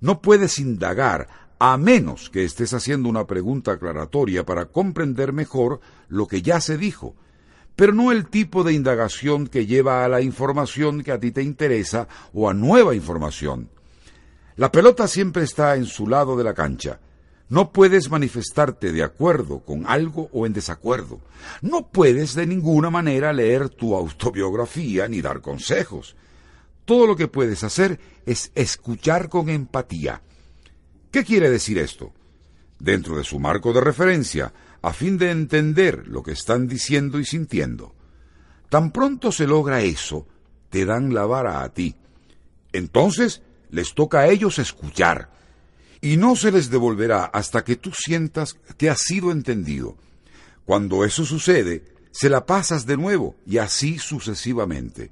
[0.00, 6.26] No puedes indagar a menos que estés haciendo una pregunta aclaratoria para comprender mejor lo
[6.26, 7.16] que ya se dijo,
[7.76, 11.42] pero no el tipo de indagación que lleva a la información que a ti te
[11.42, 13.68] interesa o a nueva información.
[14.56, 16.98] La pelota siempre está en su lado de la cancha.
[17.48, 21.20] No puedes manifestarte de acuerdo con algo o en desacuerdo.
[21.60, 26.16] No puedes de ninguna manera leer tu autobiografía ni dar consejos.
[26.86, 30.22] Todo lo que puedes hacer es escuchar con empatía.
[31.10, 32.12] ¿Qué quiere decir esto?
[32.78, 34.52] Dentro de su marco de referencia,
[34.86, 37.92] a fin de entender lo que están diciendo y sintiendo.
[38.68, 40.28] Tan pronto se logra eso,
[40.70, 41.96] te dan la vara a ti.
[42.72, 45.32] Entonces, les toca a ellos escuchar
[46.00, 49.96] y no se les devolverá hasta que tú sientas que has sido entendido.
[50.64, 55.10] Cuando eso sucede, se la pasas de nuevo y así sucesivamente.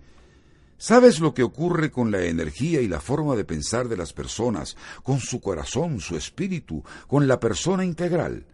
[0.78, 4.76] ¿Sabes lo que ocurre con la energía y la forma de pensar de las personas,
[5.02, 8.46] con su corazón, su espíritu, con la persona integral?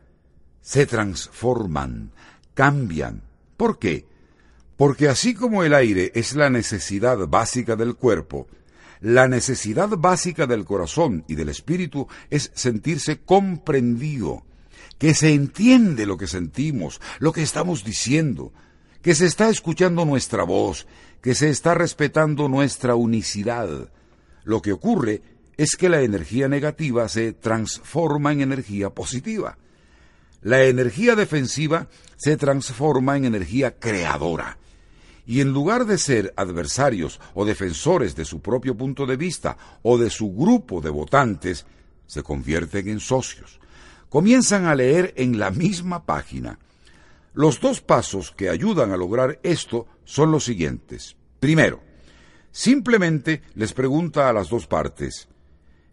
[0.63, 2.13] Se transforman,
[2.55, 3.23] cambian.
[3.57, 4.07] ¿Por qué?
[4.77, 8.47] Porque así como el aire es la necesidad básica del cuerpo,
[9.01, 14.45] la necesidad básica del corazón y del espíritu es sentirse comprendido,
[14.99, 18.53] que se entiende lo que sentimos, lo que estamos diciendo,
[19.03, 20.87] que se está escuchando nuestra voz,
[21.23, 23.91] que se está respetando nuestra unicidad.
[24.45, 25.23] Lo que ocurre
[25.57, 29.59] es que la energía negativa se transforma en energía positiva.
[30.43, 34.59] La energía defensiva se transforma en energía creadora
[35.27, 39.99] y en lugar de ser adversarios o defensores de su propio punto de vista o
[39.99, 41.67] de su grupo de votantes,
[42.07, 43.61] se convierten en socios.
[44.09, 46.59] Comienzan a leer en la misma página.
[47.33, 51.15] Los dos pasos que ayudan a lograr esto son los siguientes.
[51.39, 51.81] Primero,
[52.51, 55.29] simplemente les pregunta a las dos partes,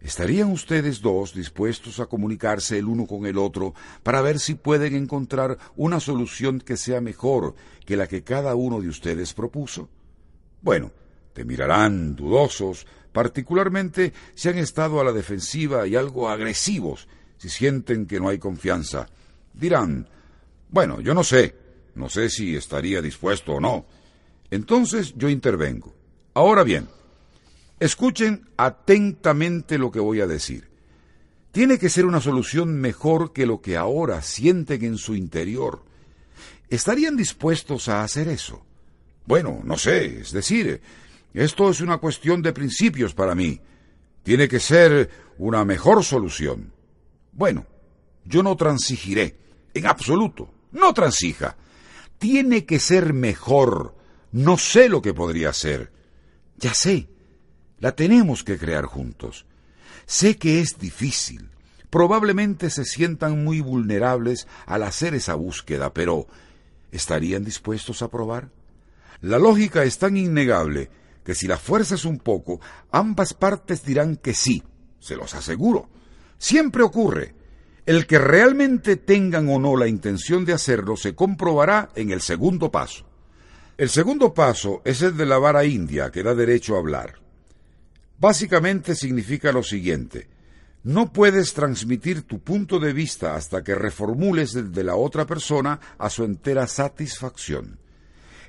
[0.00, 4.94] ¿Estarían ustedes dos dispuestos a comunicarse el uno con el otro para ver si pueden
[4.94, 9.88] encontrar una solución que sea mejor que la que cada uno de ustedes propuso?
[10.62, 10.92] Bueno,
[11.32, 18.06] te mirarán dudosos, particularmente si han estado a la defensiva y algo agresivos, si sienten
[18.06, 19.08] que no hay confianza.
[19.52, 20.08] Dirán,
[20.68, 21.56] bueno, yo no sé,
[21.96, 23.86] no sé si estaría dispuesto o no.
[24.50, 25.94] Entonces yo intervengo.
[26.34, 26.88] Ahora bien,
[27.80, 30.68] Escuchen atentamente lo que voy a decir.
[31.52, 35.84] Tiene que ser una solución mejor que lo que ahora sienten en su interior.
[36.68, 38.64] ¿Estarían dispuestos a hacer eso?
[39.26, 40.80] Bueno, no sé, es decir,
[41.34, 43.60] esto es una cuestión de principios para mí.
[44.22, 46.72] Tiene que ser una mejor solución.
[47.32, 47.66] Bueno,
[48.24, 49.36] yo no transigiré,
[49.72, 51.56] en absoluto, no transija.
[52.18, 53.94] Tiene que ser mejor.
[54.32, 55.92] No sé lo que podría ser.
[56.56, 57.08] Ya sé,
[57.80, 59.46] la tenemos que crear juntos.
[60.06, 61.50] Sé que es difícil.
[61.90, 66.26] Probablemente se sientan muy vulnerables al hacer esa búsqueda, pero
[66.92, 68.50] ¿estarían dispuestos a probar?
[69.20, 70.90] La lógica es tan innegable
[71.24, 72.60] que si la fuerzas un poco,
[72.90, 74.62] ambas partes dirán que sí,
[74.98, 75.88] se los aseguro.
[76.38, 77.34] Siempre ocurre.
[77.84, 82.70] El que realmente tengan o no la intención de hacerlo se comprobará en el segundo
[82.70, 83.06] paso.
[83.78, 87.27] El segundo paso es el de la vara india que da derecho a hablar.
[88.18, 90.28] Básicamente significa lo siguiente.
[90.82, 95.78] No puedes transmitir tu punto de vista hasta que reformules el de la otra persona
[95.98, 97.78] a su entera satisfacción.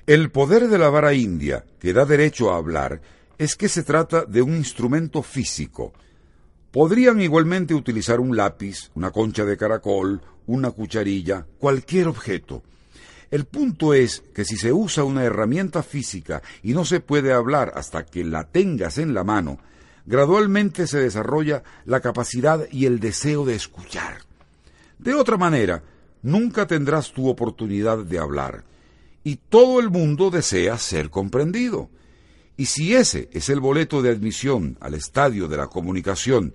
[0.08, 3.01] El poder de la vara india, que da derecho a hablar,
[3.38, 5.93] es que se trata de un instrumento físico.
[6.72, 12.63] Podrían igualmente utilizar un lápiz, una concha de caracol, una cucharilla, cualquier objeto.
[13.32, 17.71] El punto es que si se usa una herramienta física y no se puede hablar
[17.75, 19.59] hasta que la tengas en la mano,
[20.05, 24.19] gradualmente se desarrolla la capacidad y el deseo de escuchar.
[24.97, 25.84] De otra manera,
[26.23, 28.63] nunca tendrás tu oportunidad de hablar,
[29.23, 31.89] y todo el mundo desea ser comprendido.
[32.57, 36.53] Y si ese es el boleto de admisión al estadio de la comunicación,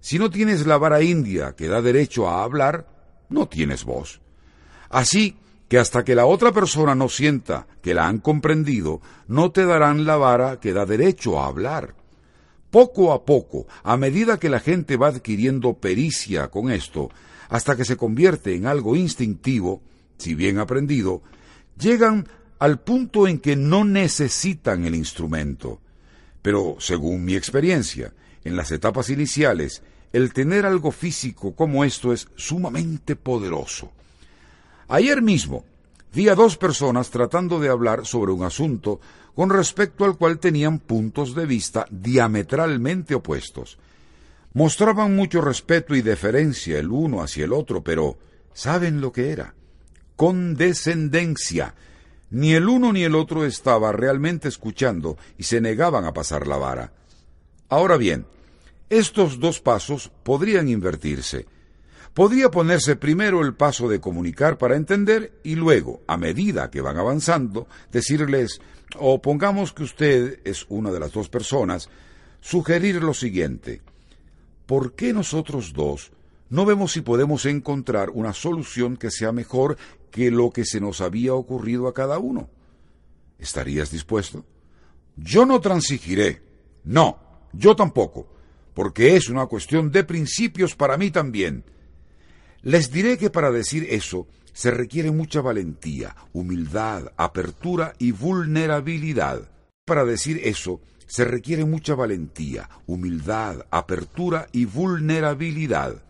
[0.00, 2.86] Si no tienes la vara india que da derecho a hablar,
[3.28, 4.20] no tienes voz.
[4.90, 5.36] Así
[5.68, 10.06] que hasta que la otra persona no sienta que la han comprendido, no te darán
[10.06, 11.94] la vara que da derecho a hablar.
[12.70, 17.10] Poco a poco, a medida que la gente va adquiriendo pericia con esto,
[17.48, 19.82] hasta que se convierte en algo instintivo,
[20.16, 21.22] si bien aprendido,
[21.78, 25.80] llegan al punto en que no necesitan el instrumento.
[26.42, 28.12] Pero, según mi experiencia,
[28.44, 33.92] en las etapas iniciales, el tener algo físico como esto es sumamente poderoso.
[34.88, 35.64] Ayer mismo
[36.14, 39.00] vi a dos personas tratando de hablar sobre un asunto
[39.34, 43.78] con respecto al cual tenían puntos de vista diametralmente opuestos.
[44.54, 48.18] Mostraban mucho respeto y deferencia el uno hacia el otro, pero
[48.54, 49.54] ¿saben lo que era?
[50.16, 51.74] Condescendencia.
[52.30, 56.56] Ni el uno ni el otro estaba realmente escuchando y se negaban a pasar la
[56.56, 56.92] vara.
[57.68, 58.26] Ahora bien,
[58.88, 61.46] estos dos pasos podrían invertirse.
[62.18, 66.96] Podría ponerse primero el paso de comunicar para entender y luego, a medida que van
[66.96, 68.60] avanzando, decirles,
[68.96, 71.88] o pongamos que usted es una de las dos personas,
[72.40, 73.82] sugerir lo siguiente.
[74.66, 76.10] ¿Por qué nosotros dos
[76.50, 79.78] no vemos si podemos encontrar una solución que sea mejor
[80.10, 82.50] que lo que se nos había ocurrido a cada uno?
[83.38, 84.44] ¿Estarías dispuesto?
[85.16, 86.42] Yo no transigiré.
[86.82, 87.16] No,
[87.52, 88.26] yo tampoco,
[88.74, 91.62] porque es una cuestión de principios para mí también.
[92.62, 99.48] Les diré que para decir eso se requiere mucha valentía, humildad, apertura y vulnerabilidad.
[99.84, 106.02] Para decir eso se requiere mucha valentía, humildad, apertura y vulnerabilidad.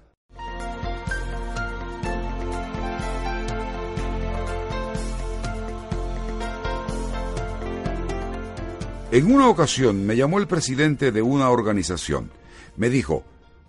[9.11, 12.31] En una ocasión me llamó el presidente de una organización.
[12.77, 13.25] Me dijo,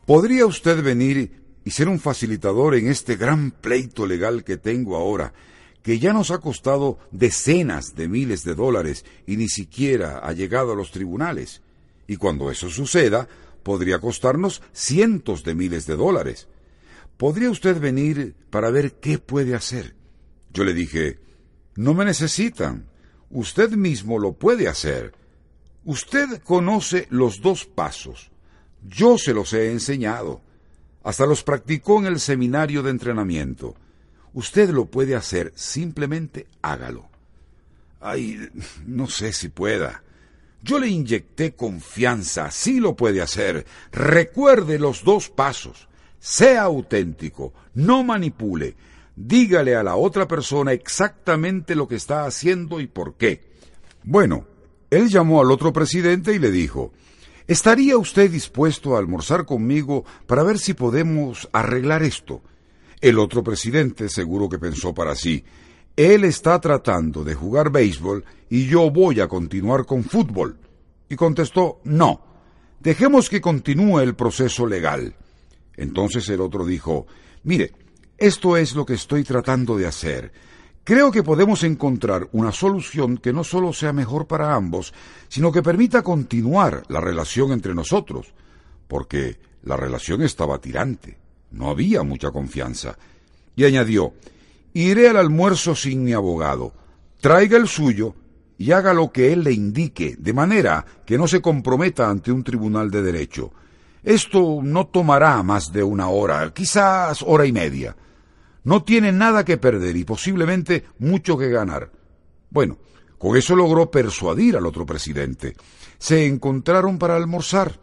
[0.05, 5.33] ¿podría usted venir y ser un facilitador en este gran pleito legal que tengo ahora,
[5.83, 10.71] que ya nos ha costado decenas de miles de dólares y ni siquiera ha llegado
[10.71, 11.61] a los tribunales.
[12.07, 13.27] Y cuando eso suceda,
[13.61, 16.47] podría costarnos cientos de miles de dólares.
[17.17, 19.93] ¿Podría usted venir para ver qué puede hacer?
[20.51, 21.19] Yo le dije,
[21.75, 22.89] no me necesitan.
[23.29, 25.13] Usted mismo lo puede hacer.
[25.85, 28.31] Usted conoce los dos pasos.
[28.81, 30.48] Yo se los he enseñado.
[31.03, 33.75] Hasta los practicó en el seminario de entrenamiento.
[34.33, 37.09] Usted lo puede hacer, simplemente hágalo.
[37.99, 38.49] Ay,
[38.85, 40.03] no sé si pueda.
[40.61, 43.65] Yo le inyecté confianza, sí lo puede hacer.
[43.91, 45.87] Recuerde los dos pasos.
[46.19, 48.75] Sea auténtico, no manipule.
[49.15, 53.49] Dígale a la otra persona exactamente lo que está haciendo y por qué.
[54.03, 54.45] Bueno,
[54.89, 56.91] él llamó al otro presidente y le dijo,
[57.49, 62.43] ¿Estaría usted dispuesto a almorzar conmigo para ver si podemos arreglar esto?
[63.01, 65.43] El otro presidente seguro que pensó para sí,
[65.95, 70.59] él está tratando de jugar béisbol y yo voy a continuar con fútbol.
[71.09, 72.21] Y contestó, no,
[72.79, 75.15] dejemos que continúe el proceso legal.
[75.75, 77.07] Entonces el otro dijo,
[77.41, 77.73] mire,
[78.19, 80.31] esto es lo que estoy tratando de hacer.
[80.89, 84.91] Creo que podemos encontrar una solución que no solo sea mejor para ambos,
[85.27, 88.33] sino que permita continuar la relación entre nosotros,
[88.87, 91.19] porque la relación estaba tirante,
[91.51, 92.97] no había mucha confianza.
[93.55, 94.13] Y añadió,
[94.73, 96.73] iré al almuerzo sin mi abogado,
[97.21, 98.15] traiga el suyo
[98.57, 102.43] y haga lo que él le indique, de manera que no se comprometa ante un
[102.43, 103.51] tribunal de derecho.
[104.01, 107.95] Esto no tomará más de una hora, quizás hora y media.
[108.63, 111.91] No tiene nada que perder y posiblemente mucho que ganar.
[112.49, 112.77] Bueno,
[113.17, 115.55] con eso logró persuadir al otro presidente.
[115.97, 117.79] Se encontraron para almorzar.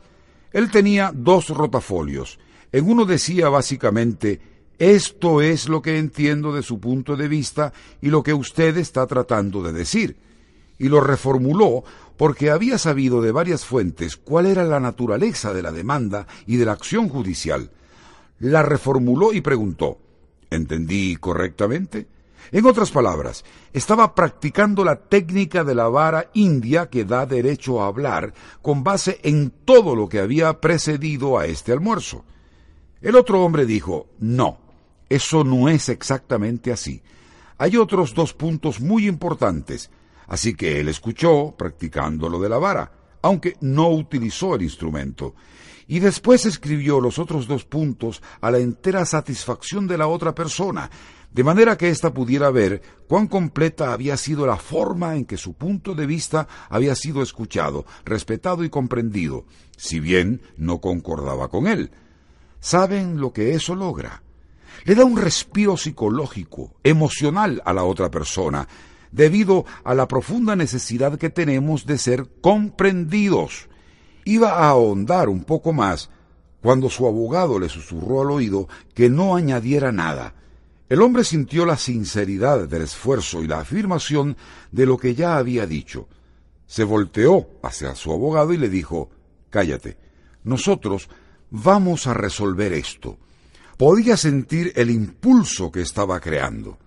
[0.53, 2.39] Él tenía dos rotafolios.
[2.73, 4.41] En uno decía básicamente,
[4.79, 9.07] esto es lo que entiendo de su punto de vista y lo que usted está
[9.07, 10.17] tratando de decir.
[10.79, 11.85] Y lo reformuló
[12.17, 16.67] porque había sabido de varias fuentes cuál era la naturaleza de la demanda y de
[16.67, 17.71] la acción judicial.
[18.39, 19.99] La reformuló y preguntó,
[20.51, 22.07] ¿Entendí correctamente?
[22.53, 27.89] En otras palabras, estaba practicando la técnica de la vara india que da derecho a
[27.89, 28.33] hablar
[28.63, 32.25] con base en todo lo que había precedido a este almuerzo.
[33.01, 34.59] El otro hombre dijo, no,
[35.09, 37.03] eso no es exactamente así.
[37.59, 39.91] Hay otros dos puntos muy importantes,
[40.29, 42.93] así que él escuchó practicando lo de la vara,
[43.23, 45.35] aunque no utilizó el instrumento
[45.89, 50.91] y después escribió los otros dos puntos a la entera satisfacción de la otra persona,
[51.33, 55.53] de manera que ésta pudiera ver cuán completa había sido la forma en que su
[55.53, 59.45] punto de vista había sido escuchado, respetado y comprendido,
[59.77, 61.91] si bien no concordaba con él.
[62.61, 64.23] ¿Saben lo que eso logra?
[64.85, 68.67] Le da un respiro psicológico, emocional a la otra persona,
[69.13, 73.69] debido a la profunda necesidad que tenemos de ser comprendidos.
[74.29, 76.11] Iba a ahondar un poco más
[76.61, 80.35] cuando su abogado le susurró al oído que no añadiera nada.
[80.89, 84.37] El hombre sintió la sinceridad del esfuerzo y la afirmación
[84.73, 86.09] de lo que ya había dicho.
[86.67, 89.11] Se volteó hacia su abogado y le dijo
[89.49, 89.97] Cállate,
[90.43, 91.09] nosotros
[91.51, 93.19] vamos a resolver esto.
[93.77, 96.79] Podía sentir el impulso que estaba creando.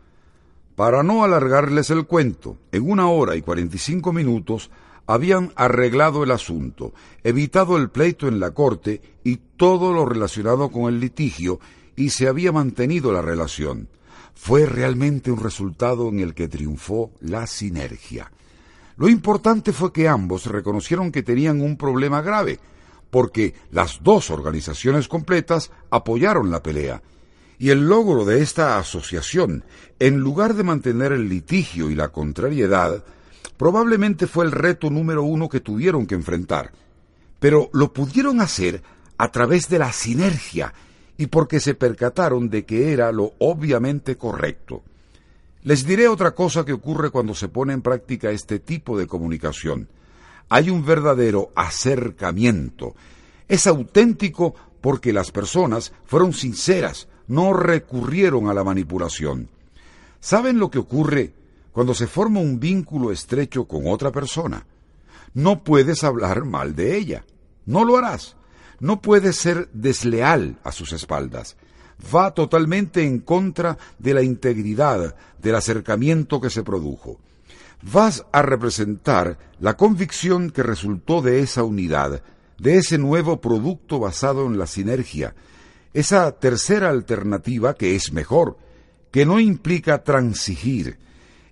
[0.75, 4.69] Para no alargarles el cuento, en una hora y cuarenta y cinco minutos
[5.09, 6.93] habían arreglado el asunto,
[7.23, 11.59] evitado el pleito en la corte y todo lo relacionado con el litigio,
[11.95, 13.89] y se había mantenido la relación.
[14.35, 18.31] Fue realmente un resultado en el que triunfó la sinergia.
[18.97, 22.59] Lo importante fue que ambos reconocieron que tenían un problema grave,
[23.09, 27.01] porque las dos organizaciones completas apoyaron la pelea.
[27.57, 29.63] Y el logro de esta asociación,
[29.97, 33.03] en lugar de mantener el litigio y la contrariedad,
[33.59, 36.71] probablemente fue el reto número uno que tuvieron que enfrentar.
[37.39, 38.81] Pero lo pudieron hacer
[39.19, 40.73] a través de la sinergia
[41.15, 44.81] y porque se percataron de que era lo obviamente correcto.
[45.61, 49.89] Les diré otra cosa que ocurre cuando se pone en práctica este tipo de comunicación
[50.49, 52.95] hay un verdadero acercamiento.
[53.47, 59.49] Es auténtico porque las personas fueron sinceras, no recurrieron a la manipulación.
[60.19, 61.33] ¿Saben lo que ocurre
[61.71, 64.65] cuando se forma un vínculo estrecho con otra persona?
[65.33, 67.25] No puedes hablar mal de ella.
[67.65, 68.35] No lo harás.
[68.79, 71.57] No puedes ser desleal a sus espaldas.
[72.13, 77.19] Va totalmente en contra de la integridad del acercamiento que se produjo
[77.81, 82.21] vas a representar la convicción que resultó de esa unidad,
[82.57, 85.33] de ese nuevo producto basado en la sinergia,
[85.93, 88.57] esa tercera alternativa que es mejor,
[89.11, 90.99] que no implica transigir,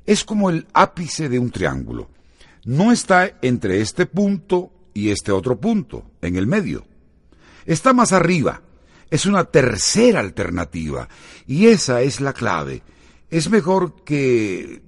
[0.07, 2.09] es como el ápice de un triángulo.
[2.65, 6.85] No está entre este punto y este otro punto, en el medio.
[7.65, 8.61] Está más arriba,
[9.11, 11.07] es una tercera alternativa,
[11.45, 12.81] y esa es la clave.
[13.29, 14.81] Es mejor que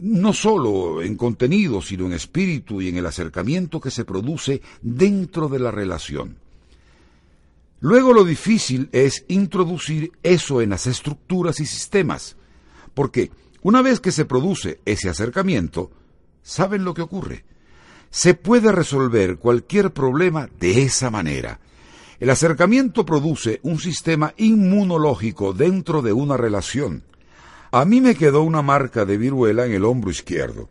[0.00, 5.48] no solo en contenido, sino en espíritu y en el acercamiento que se produce dentro
[5.48, 6.36] de la relación.
[7.80, 12.36] Luego lo difícil es introducir eso en las estructuras y sistemas,
[12.94, 13.30] porque
[13.62, 15.90] una vez que se produce ese acercamiento,
[16.42, 17.44] ¿saben lo que ocurre?
[18.10, 21.60] Se puede resolver cualquier problema de esa manera.
[22.20, 27.02] El acercamiento produce un sistema inmunológico dentro de una relación
[27.72, 30.70] a mí me quedó una marca de viruela en el hombro izquierdo.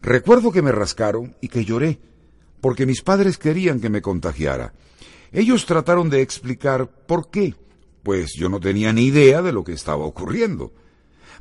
[0.00, 1.98] Recuerdo que me rascaron y que lloré,
[2.60, 4.72] porque mis padres querían que me contagiara.
[5.32, 7.54] Ellos trataron de explicar por qué,
[8.02, 10.72] pues yo no tenía ni idea de lo que estaba ocurriendo.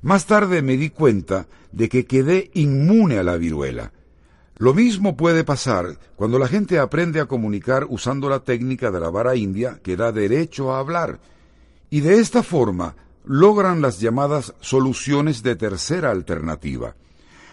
[0.02, 3.92] Más tarde me di cuenta de que quedé inmune a la viruela.
[4.58, 9.10] Lo mismo puede pasar cuando la gente aprende a comunicar usando la técnica de la
[9.10, 11.20] vara india que da derecho a hablar.
[11.90, 12.96] Y de esta forma
[13.26, 16.96] logran las llamadas soluciones de tercera alternativa.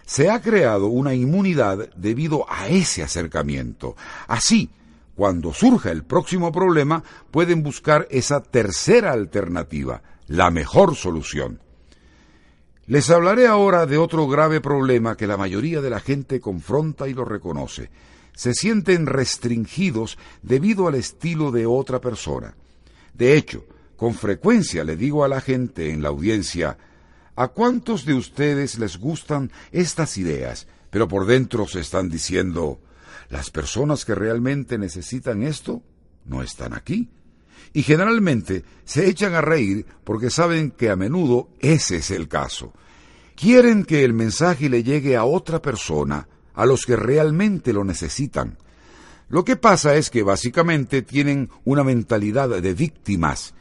[0.05, 3.97] Se ha creado una inmunidad debido a ese acercamiento.
[4.29, 4.71] Así,
[5.17, 11.61] cuando surja el próximo problema, pueden buscar esa tercera alternativa, la mejor solución.
[12.89, 17.15] Les hablaré ahora de otro grave problema que la mayoría de la gente confronta y
[17.15, 17.91] lo reconoce.
[18.33, 22.55] Se sienten restringidos debido al estilo de otra persona.
[23.13, 23.65] De hecho,
[23.97, 26.79] con frecuencia le digo a la gente en la audiencia,
[27.35, 30.69] ¿a cuántos de ustedes les gustan estas ideas?
[30.91, 32.79] Pero por dentro se están diciendo,
[33.31, 35.83] las personas que realmente necesitan esto
[36.25, 37.11] no están aquí.
[37.77, 42.73] Y generalmente se echan a reír porque saben que a menudo ese es el caso.
[43.35, 48.57] Quieren que el mensaje le llegue a otra persona, a los que realmente lo necesitan.
[49.29, 53.53] Lo que pasa es que básicamente tienen una mentalidad de víctimas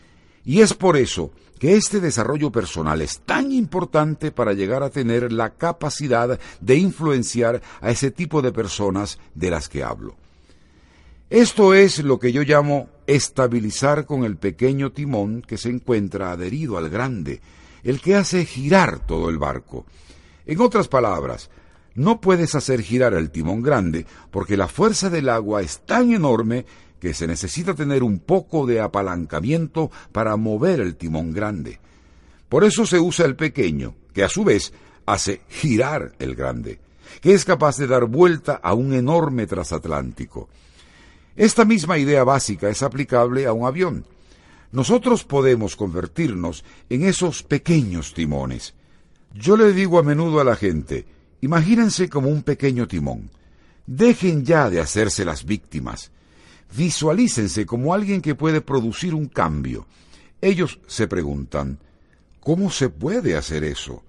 [0.45, 5.33] y es por eso que este desarrollo personal es tan importante para llegar a tener
[5.33, 10.15] la capacidad de influenciar a ese tipo de personas de las que hablo.
[11.29, 16.77] Esto es lo que yo llamo estabilizar con el pequeño timón que se encuentra adherido
[16.77, 17.41] al grande,
[17.83, 19.87] el que hace girar todo el barco.
[20.45, 21.49] En otras palabras,
[21.95, 26.67] no puedes hacer girar el timón grande porque la fuerza del agua es tan enorme
[26.99, 31.79] que se necesita tener un poco de apalancamiento para mover el timón grande.
[32.49, 34.73] Por eso se usa el pequeño, que a su vez
[35.07, 36.79] hace girar el grande,
[37.19, 40.49] que es capaz de dar vuelta a un enorme transatlántico.
[41.35, 44.05] Esta misma idea básica es aplicable a un avión.
[44.71, 48.73] nosotros podemos convertirnos en esos pequeños timones.
[49.33, 51.05] Yo le digo a menudo a la gente,
[51.41, 53.29] imagínense como un pequeño timón.
[53.85, 56.11] Dejen ya de hacerse las víctimas.
[56.75, 59.87] Visualícense como alguien que puede producir un cambio.
[60.41, 61.79] Ellos se preguntan,
[62.41, 64.03] ¿cómo se puede hacer eso?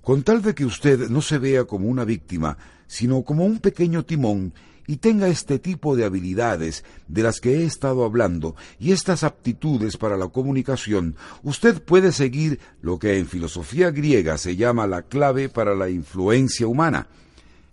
[0.00, 2.56] Con tal de que usted no se vea como una víctima,
[2.86, 4.54] sino como un pequeño timón
[4.88, 9.98] y tenga este tipo de habilidades de las que he estado hablando y estas aptitudes
[9.98, 15.50] para la comunicación, usted puede seguir lo que en filosofía griega se llama la clave
[15.50, 17.06] para la influencia humana.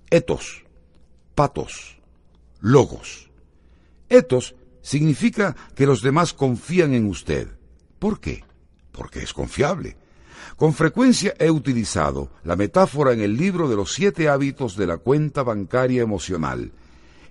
[0.09, 0.66] Etos,
[1.34, 1.97] patos,
[2.59, 3.32] logos.
[4.09, 7.47] Etos significa que los demás confían en usted.
[7.97, 8.43] ¿Por qué?
[8.91, 9.95] Porque es confiable.
[10.57, 14.97] Con frecuencia he utilizado la metáfora en el libro de los siete hábitos de la
[14.97, 16.74] cuenta bancaria emocional.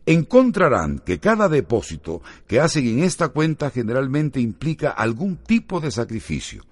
[0.06, 6.64] Encontrarán que cada depósito que hacen en esta cuenta generalmente implica algún tipo de sacrificio.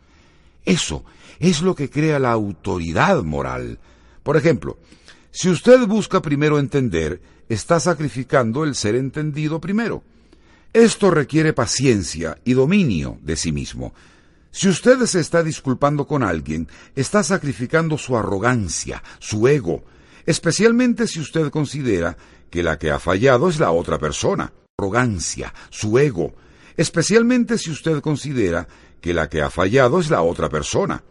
[0.65, 1.05] Eso
[1.41, 3.79] es lo que crea la autoridad moral.
[4.23, 4.79] Por ejemplo,
[5.31, 10.03] si usted busca primero entender, está sacrificando el ser entendido primero.
[10.73, 13.93] Esto requiere paciencia y dominio de sí mismo.
[14.51, 19.83] Si usted se está disculpando con alguien, está sacrificando su arrogancia, su ego,
[20.27, 22.17] especialmente si usted considera
[22.53, 24.53] que la que ha fallado es la otra persona.
[24.79, 26.35] Arrogancia, su ego,
[26.77, 28.69] especialmente si usted considera
[29.01, 31.03] que la que ha fallado es la otra persona.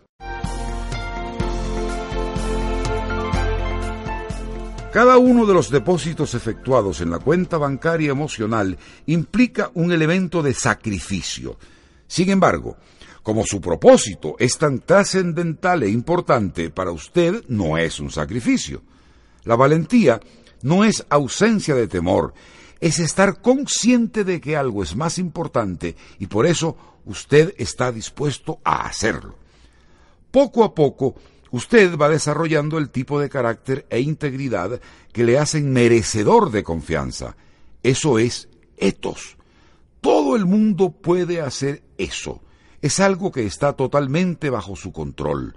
[4.94, 8.78] Cada uno de los depósitos efectuados en la cuenta bancaria emocional
[9.08, 11.58] implica un elemento de sacrificio.
[12.06, 12.78] Sin embargo,
[13.24, 18.84] como su propósito es tan trascendental e importante para usted, no es un sacrificio.
[19.44, 20.20] La valentía
[20.64, 22.34] no es ausencia de temor,
[22.80, 28.60] es estar consciente de que algo es más importante y por eso usted está dispuesto
[28.64, 29.36] a hacerlo.
[30.32, 31.16] Poco a poco,
[31.52, 34.80] usted va desarrollando el tipo de carácter e integridad
[35.12, 37.36] que le hacen merecedor de confianza.
[37.84, 38.48] Eso es
[38.78, 39.38] etos.
[40.00, 42.42] Todo el mundo puede hacer eso
[42.82, 45.56] es algo que está totalmente bajo su control.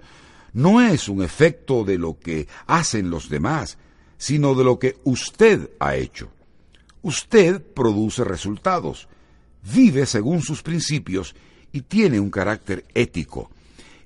[0.53, 3.77] No es un efecto de lo que hacen los demás,
[4.17, 6.29] sino de lo que usted ha hecho.
[7.01, 9.07] Usted produce resultados,
[9.73, 11.35] vive según sus principios
[11.71, 13.49] y tiene un carácter ético.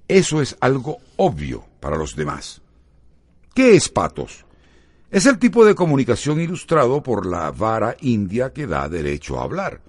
[0.08, 2.62] Eso es algo obvio para los demás.
[3.54, 4.46] ¿Qué es patos?
[5.12, 9.82] Es el tipo de comunicación ilustrado por la vara india que da derecho a hablar.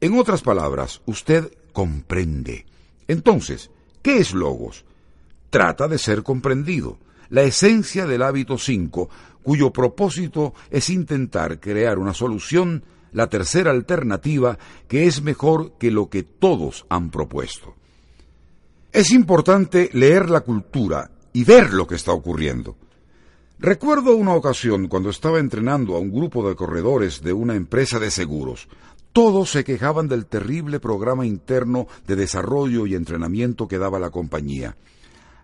[0.00, 2.66] En otras palabras, usted comprende.
[3.08, 3.70] Entonces,
[4.02, 4.84] ¿qué es logos?
[5.50, 6.98] Trata de ser comprendido,
[7.30, 9.08] la esencia del hábito 5,
[9.44, 12.82] cuyo propósito es intentar crear una solución,
[13.12, 17.76] la tercera alternativa, que es mejor que lo que todos han propuesto.
[18.90, 22.76] Es importante leer la cultura y ver lo que está ocurriendo.
[23.58, 28.10] Recuerdo una ocasión cuando estaba entrenando a un grupo de corredores de una empresa de
[28.10, 28.68] seguros.
[29.12, 34.76] Todos se quejaban del terrible programa interno de desarrollo y entrenamiento que daba la compañía.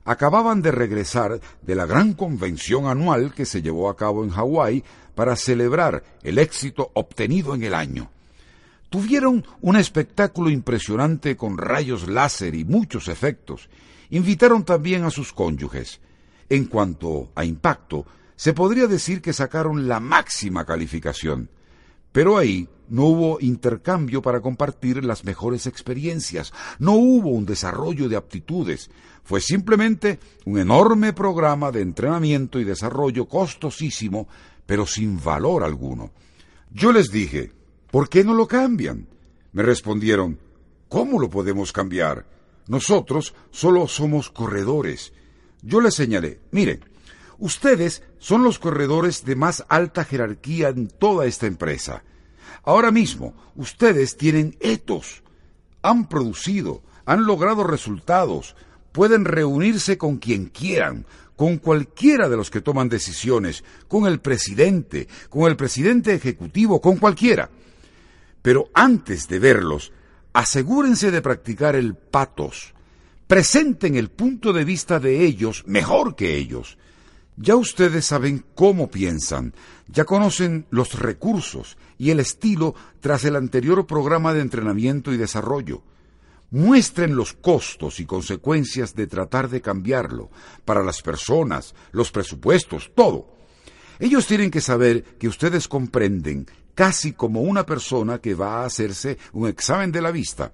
[0.05, 4.83] Acababan de regresar de la gran convención anual que se llevó a cabo en Hawái
[5.15, 8.11] para celebrar el éxito obtenido en el año.
[8.89, 13.69] Tuvieron un espectáculo impresionante con rayos láser y muchos efectos.
[14.11, 16.01] Invitaron también a sus cónyuges.
[16.49, 21.51] En cuanto a impacto, se podría decir que sacaron la máxima calificación.
[22.11, 28.17] Pero ahí no hubo intercambio para compartir las mejores experiencias, no hubo un desarrollo de
[28.17, 28.91] aptitudes,
[29.31, 34.27] fue simplemente un enorme programa de entrenamiento y desarrollo costosísimo,
[34.67, 36.11] pero sin valor alguno.
[36.73, 37.53] Yo les dije,
[37.93, 39.07] ¿por qué no lo cambian?
[39.53, 40.41] Me respondieron,
[40.89, 42.27] ¿cómo lo podemos cambiar?
[42.67, 45.13] Nosotros solo somos corredores.
[45.63, 46.85] Yo les señalé, miren,
[47.39, 52.03] ustedes son los corredores de más alta jerarquía en toda esta empresa.
[52.65, 55.23] Ahora mismo, ustedes tienen etos,
[55.83, 58.57] han producido, han logrado resultados,
[58.93, 65.09] pueden reunirse con quien quieran, con cualquiera de los que toman decisiones, con el presidente,
[65.29, 67.49] con el presidente ejecutivo, con cualquiera.
[68.43, 69.93] Pero antes de verlos,
[70.33, 72.75] asegúrense de practicar el patos.
[73.27, 76.79] Presenten el punto de vista de ellos mejor que ellos.
[77.37, 79.55] Ya ustedes saben cómo piensan,
[79.89, 85.83] ya conocen los recursos y el estilo tras el anterior programa de entrenamiento y desarrollo.
[86.51, 90.31] Muestren los costos y consecuencias de tratar de cambiarlo
[90.65, 93.37] para las personas, los presupuestos, todo.
[94.01, 99.19] Ellos tienen que saber que ustedes comprenden casi como una persona que va a hacerse
[99.33, 100.53] un examen de la vista.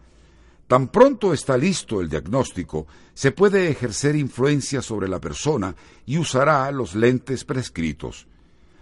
[0.67, 6.71] Tan pronto está listo el diagnóstico, se puede ejercer influencia sobre la persona y usará
[6.73, 8.27] los lentes prescritos.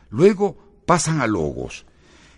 [0.09, 1.85] Luego pasan a logos.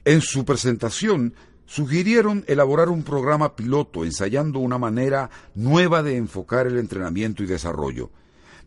[0.04, 1.34] En su presentación
[1.66, 8.10] sugirieron elaborar un programa piloto ensayando una manera nueva de enfocar el entrenamiento y desarrollo.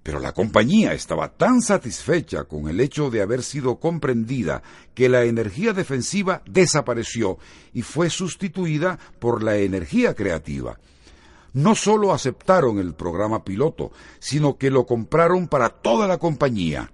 [0.03, 5.23] Pero la compañía estaba tan satisfecha con el hecho de haber sido comprendida que la
[5.23, 7.37] energía defensiva desapareció
[7.73, 10.79] y fue sustituida por la energía creativa.
[11.53, 16.91] No solo aceptaron el programa piloto, sino que lo compraron para toda la compañía.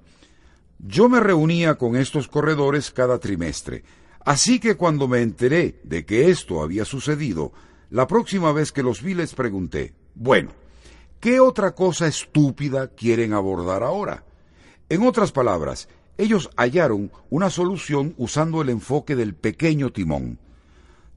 [0.80, 3.84] Yo me reunía con estos corredores cada trimestre,
[4.26, 7.54] así que cuando me enteré de que esto había sucedido,
[7.90, 10.52] la próxima vez que los vi les pregunté, bueno,
[11.26, 14.24] ¿Qué otra cosa estúpida quieren abordar ahora?
[14.90, 20.38] En otras palabras, ellos hallaron una solución usando el enfoque del pequeño timón.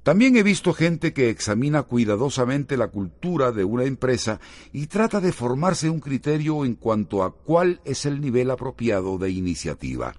[0.02, 4.40] También he visto gente que examina cuidadosamente la cultura de una empresa
[4.72, 9.28] y trata de formarse un criterio en cuanto a cuál es el nivel apropiado de
[9.28, 10.14] iniciativa.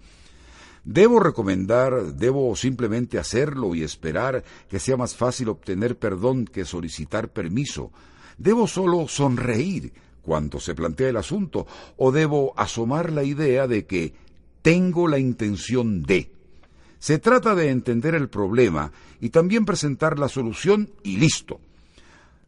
[0.83, 7.29] ¿Debo recomendar, debo simplemente hacerlo y esperar que sea más fácil obtener perdón que solicitar
[7.29, 7.91] permiso?
[8.37, 11.67] ¿Debo solo sonreír cuando se plantea el asunto
[11.97, 14.13] o debo asomar la idea de que
[14.61, 16.31] tengo la intención de?
[16.99, 21.59] Se trata de entender el problema y también presentar la solución y listo.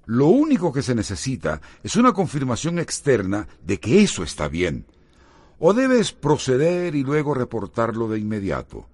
[0.05, 4.86] Lo único que se necesita es una confirmación externa de que eso está bien.
[5.64, 8.88] O debes proceder y luego reportarlo de inmediato.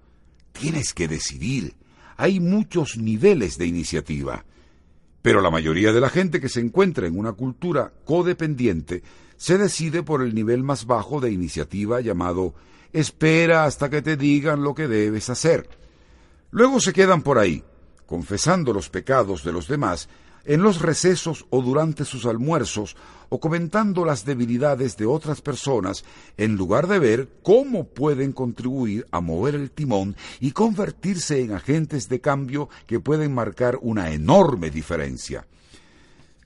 [0.52, 1.72] Tienes que decidir.
[2.18, 4.44] Hay muchos niveles de iniciativa.
[5.22, 9.02] Pero la mayoría de la gente que se encuentra en una cultura codependiente
[9.38, 12.52] se decide por el nivel más bajo de iniciativa llamado
[12.92, 15.70] espera hasta que te digan lo que debes hacer.
[16.50, 17.64] Luego se quedan por ahí,
[18.04, 20.10] confesando los pecados de los demás
[20.44, 22.96] en los recesos o durante sus almuerzos
[23.28, 26.04] o comentando las debilidades de otras personas
[26.36, 32.08] en lugar de ver cómo pueden contribuir a mover el timón y convertirse en agentes
[32.08, 35.46] de cambio que pueden marcar una enorme diferencia.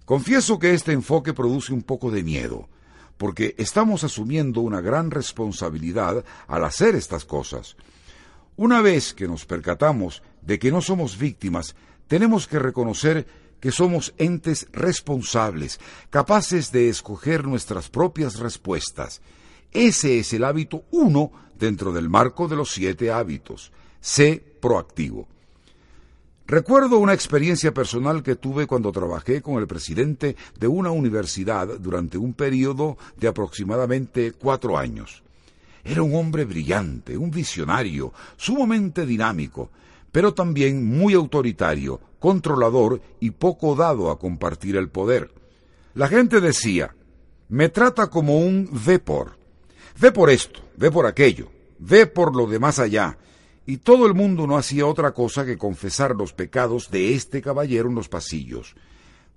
[0.04, 2.68] Confieso que este enfoque produce un poco de miedo,
[3.16, 7.76] porque estamos asumiendo una gran responsabilidad al hacer estas cosas.
[8.56, 11.76] Una vez que nos percatamos de que no somos víctimas,
[12.08, 13.26] tenemos que reconocer
[13.62, 15.78] que somos entes responsables,
[16.10, 19.22] capaces de escoger nuestras propias respuestas.
[19.70, 23.70] Ese es el hábito uno dentro del marco de los siete hábitos.
[24.00, 25.28] Sé proactivo.
[26.48, 32.18] Recuerdo una experiencia personal que tuve cuando trabajé con el presidente de una universidad durante
[32.18, 35.22] un periodo de aproximadamente cuatro años.
[35.84, 39.70] Era un hombre brillante, un visionario, sumamente dinámico,
[40.10, 45.32] pero también muy autoritario, controlador y poco dado a compartir el poder.
[45.94, 46.94] La gente decía,
[47.48, 49.36] me trata como un ve por.
[49.98, 51.50] Ve por esto, ve por aquello,
[51.80, 53.18] ve por lo de más allá.
[53.66, 57.88] Y todo el mundo no hacía otra cosa que confesar los pecados de este caballero
[57.88, 58.76] en los pasillos.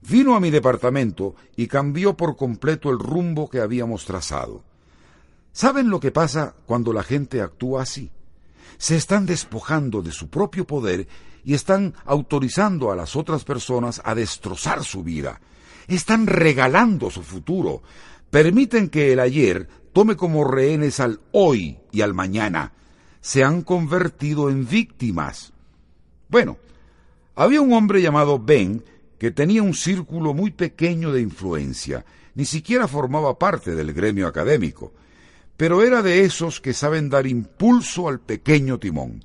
[0.08, 4.64] Vino a mi departamento y cambió por completo el rumbo que habíamos trazado.
[5.52, 8.12] ¿Saben lo que pasa cuando la gente actúa así?
[8.78, 11.08] se están despojando de su propio poder
[11.46, 15.40] y están autorizando a las otras personas a destrozar su vida.
[15.88, 17.84] Están regalando su futuro.
[18.30, 22.74] Permiten que el ayer tome como rehenes al hoy y al mañana.
[23.22, 25.54] Se han convertido en víctimas.
[26.28, 26.58] Bueno,
[27.36, 28.84] había un hombre llamado Ben
[29.20, 34.92] que tenía un círculo muy pequeño de influencia, ni siquiera formaba parte del gremio académico
[35.58, 39.24] pero era de esos que saben dar impulso al pequeño timón.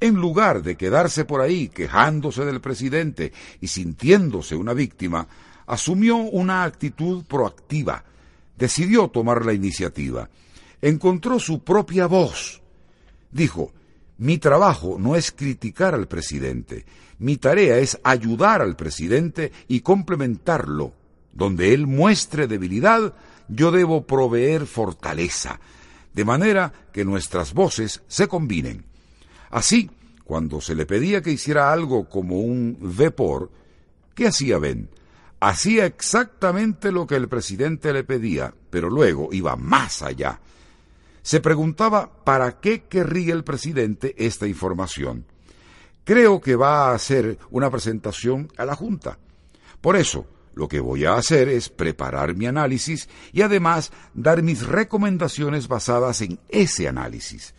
[0.00, 5.26] En lugar de quedarse por ahí quejándose del presidente y sintiéndose una víctima,
[5.66, 8.04] asumió una actitud proactiva,
[8.58, 10.28] decidió tomar la iniciativa,
[10.82, 12.60] encontró su propia voz.
[13.30, 13.72] Dijo,
[14.18, 16.84] mi trabajo no es criticar al presidente,
[17.18, 20.92] mi tarea es ayudar al presidente y complementarlo.
[21.32, 23.12] Donde él muestre debilidad,
[23.48, 25.58] yo debo proveer fortaleza,
[26.12, 28.84] de manera que nuestras voces se combinen.
[29.54, 29.88] Así,
[30.24, 33.52] cuando se le pedía que hiciera algo como un vepor,
[34.12, 34.88] ¿qué hacía Ben?
[35.38, 40.40] Hacía exactamente lo que el presidente le pedía, pero luego iba más allá.
[41.22, 45.24] Se preguntaba para qué querría el presidente esta información.
[46.02, 49.18] Creo que va a hacer una presentación a la Junta.
[49.80, 54.66] Por eso, lo que voy a hacer es preparar mi análisis y además dar mis
[54.66, 57.54] recomendaciones basadas en ese análisis.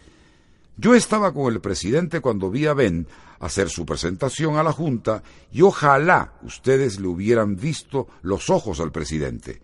[0.77, 3.07] Yo estaba con el presidente cuando vi a Ben
[3.39, 8.91] hacer su presentación a la Junta y ojalá ustedes le hubieran visto los ojos al
[8.91, 9.61] presidente.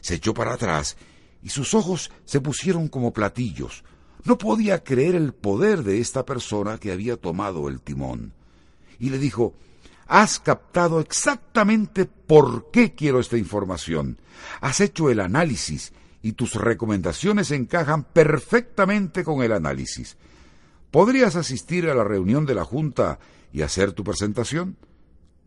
[0.00, 0.96] Se echó para atrás
[1.42, 3.82] y sus ojos se pusieron como platillos.
[4.24, 8.34] No podía creer el poder de esta persona que había tomado el timón.
[8.98, 9.54] Y le dijo,
[10.06, 14.18] Has captado exactamente por qué quiero esta información.
[14.60, 20.18] Has hecho el análisis y tus recomendaciones encajan perfectamente con el análisis.
[20.92, 23.18] ¿Podrías asistir a la reunión de la Junta
[23.50, 24.76] y hacer tu presentación?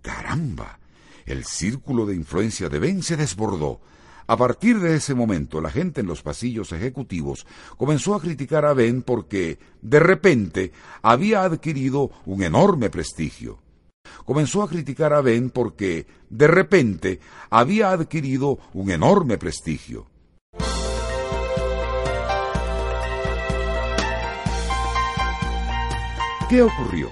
[0.01, 0.79] Caramba.
[1.27, 3.79] El círculo de influencia de Ben se desbordó.
[4.25, 7.45] A partir de ese momento, la gente en los pasillos ejecutivos
[7.77, 10.71] comenzó a criticar a Ben porque, de repente,
[11.03, 13.59] había adquirido un enorme prestigio.
[14.25, 17.19] Comenzó a criticar a Ben porque, de repente,
[17.51, 20.07] había adquirido un enorme prestigio.
[26.47, 27.09] ¿Qué ocurrió?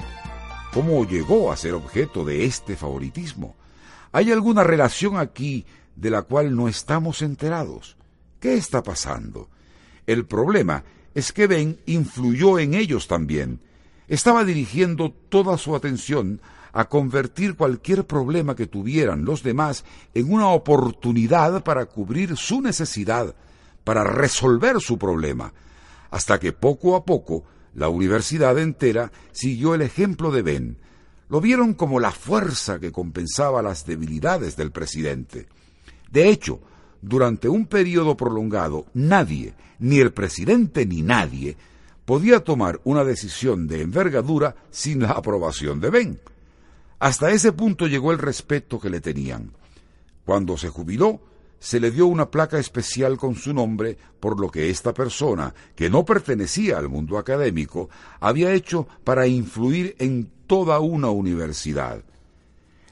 [0.75, 3.55] ¿Cómo llegó a ser objeto de este favoritismo?
[4.11, 5.65] ¿Hay alguna relación aquí
[5.95, 7.97] de la cual no estamos enterados?
[8.39, 9.49] ¿Qué está pasando?
[10.05, 10.83] El problema
[11.15, 13.59] es que Ben influyó en ellos también.
[14.07, 16.39] Estaba dirigiendo toda su atención
[16.71, 23.33] a convertir cualquier problema que tuvieran los demás en una oportunidad para cubrir su necesidad,
[23.83, 25.53] para resolver su problema,
[26.11, 27.45] hasta que poco a poco
[27.75, 30.77] la universidad entera siguió el ejemplo de Ben.
[31.29, 35.47] Lo vieron como la fuerza que compensaba las debilidades del presidente.
[36.11, 36.59] De hecho,
[37.01, 41.57] durante un periodo prolongado, nadie, ni el presidente ni nadie,
[42.05, 46.19] podía tomar una decisión de envergadura sin la aprobación de Ben.
[46.99, 49.51] Hasta ese punto llegó el respeto que le tenían.
[50.25, 51.19] Cuando se jubiló,
[51.63, 55.89] se le dio una placa especial con su nombre por lo que esta persona, que
[55.89, 57.89] no pertenecía al mundo académico,
[58.19, 62.03] había hecho para influir en toda una universidad.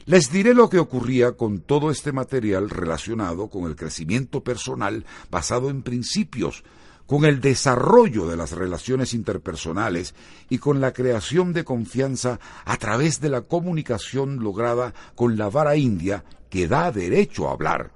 [0.05, 5.69] Les diré lo que ocurría con todo este material relacionado con el crecimiento personal basado
[5.69, 6.63] en principios,
[7.07, 10.15] con el desarrollo de las relaciones interpersonales
[10.49, 15.75] y con la creación de confianza a través de la comunicación lograda con la vara
[15.75, 17.91] india que da derecho a hablar.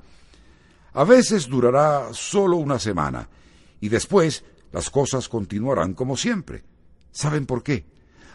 [0.96, 3.28] A veces durará solo una semana
[3.82, 6.64] y después las cosas continuarán como siempre.
[7.12, 7.86] ¿Saben por qué?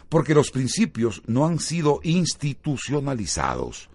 [0.09, 3.89] Porque los principios no han sido institucionalizados.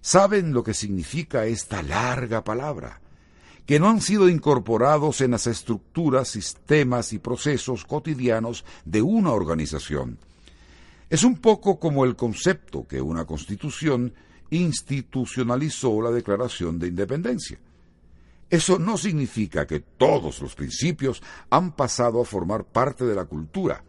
[0.00, 3.00] ¿Saben lo que significa esta larga palabra?
[3.66, 10.16] Que no han sido incorporados en las estructuras, sistemas y procesos cotidianos de una organización.
[11.10, 14.14] Es un poco como el concepto que una constitución
[14.50, 17.58] institucionalizó la Declaración de Independencia.
[18.48, 23.82] Eso no significa que todos los principios han pasado a formar parte de la cultura.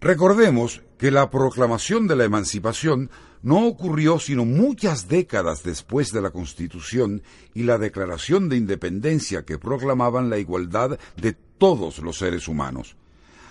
[0.00, 3.10] Recordemos que la proclamación de la emancipación
[3.42, 7.22] no ocurrió sino muchas décadas después de la Constitución
[7.54, 12.96] y la Declaración de Independencia que proclamaban la igualdad de todos los seres humanos.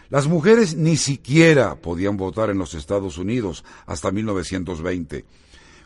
[0.09, 5.25] Las mujeres ni siquiera podían votar en los Estados Unidos hasta 1920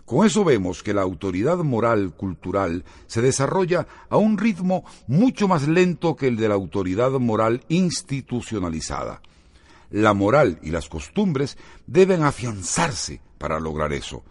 [0.08, 5.68] con eso vemos que la autoridad moral cultural se desarrolla a un ritmo mucho más
[5.68, 9.22] lento que el de la autoridad moral institucionalizada.
[9.90, 14.24] La moral y las costumbres deben afianzarse para lograr eso.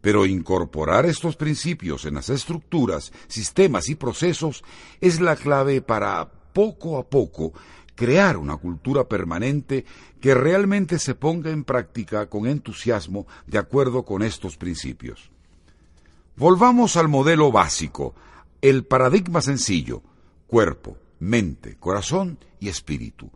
[0.00, 4.64] Pero incorporar estos principios en las estructuras, sistemas y procesos
[5.02, 7.52] es la clave para, poco a poco,
[7.98, 9.84] crear una cultura permanente
[10.20, 15.32] que realmente se ponga en práctica con entusiasmo de acuerdo con estos principios.
[16.36, 18.14] Volvamos al modelo básico,
[18.62, 20.00] el paradigma sencillo,
[20.46, 23.32] cuerpo, mente, corazón y espíritu.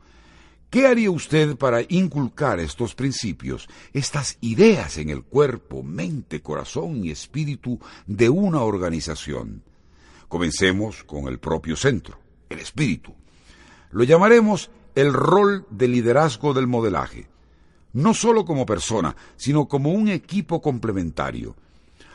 [0.70, 7.10] ¿Qué haría usted para inculcar estos principios, estas ideas en el cuerpo, mente, corazón y
[7.10, 9.64] espíritu de una organización?
[10.28, 13.12] Comencemos con el propio centro, el espíritu.
[13.92, 17.28] Lo llamaremos el rol de liderazgo del modelaje,
[17.92, 21.54] no solo como persona, sino como un equipo complementario,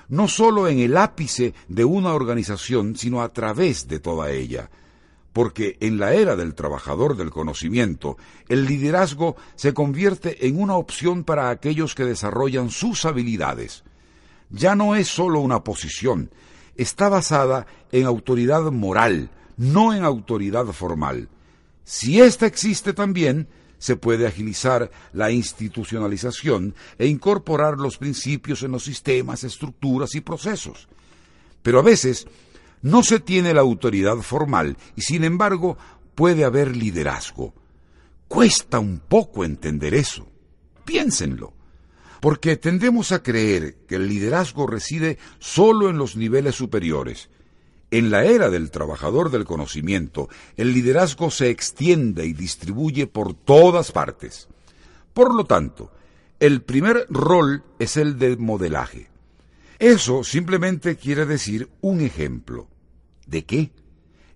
[0.10, 4.70] no solo en el ápice de una organización, sino a través de toda ella.
[5.34, 8.18] Porque en la era del trabajador del conocimiento,
[8.48, 13.84] el liderazgo se convierte en una opción para aquellos que desarrollan sus habilidades.
[14.50, 16.32] Ya no es solo una posición,
[16.76, 21.30] está basada en autoridad moral, no en autoridad formal.
[21.88, 28.84] Si ésta existe también, se puede agilizar la institucionalización e incorporar los principios en los
[28.84, 30.90] sistemas, estructuras y procesos.
[31.62, 32.28] Pero a veces
[32.82, 35.78] no se tiene la autoridad formal y sin embargo
[36.14, 37.54] puede haber liderazgo.
[38.28, 40.28] Cuesta un poco entender eso.
[40.84, 41.54] Piénsenlo.
[42.20, 47.30] Porque tendemos a creer que el liderazgo reside solo en los niveles superiores.
[47.90, 50.28] En la era del trabajador del conocimiento,
[50.58, 54.50] el liderazgo se extiende y distribuye por todas partes.
[55.14, 55.92] Por lo tanto,
[56.40, 59.10] el primer rol es el de modelaje.
[59.80, 62.68] Eso simplemente quiere decir un ejemplo.
[63.26, 63.72] ¿De qué?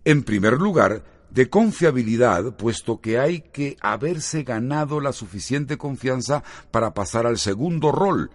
[0.06, 6.94] En primer lugar, de confiabilidad, puesto que hay que haberse ganado la suficiente confianza para
[6.94, 8.32] pasar al segundo rol,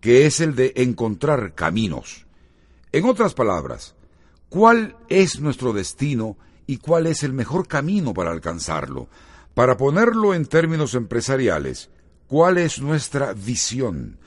[0.00, 2.26] que es el de encontrar caminos.
[2.90, 3.94] En otras palabras,
[4.52, 6.36] ¿cuál es nuestro destino
[6.66, 9.08] y cuál es el mejor camino para alcanzarlo?
[9.54, 11.88] Para ponerlo en términos empresariales,
[12.26, 14.18] ¿cuál es nuestra visión?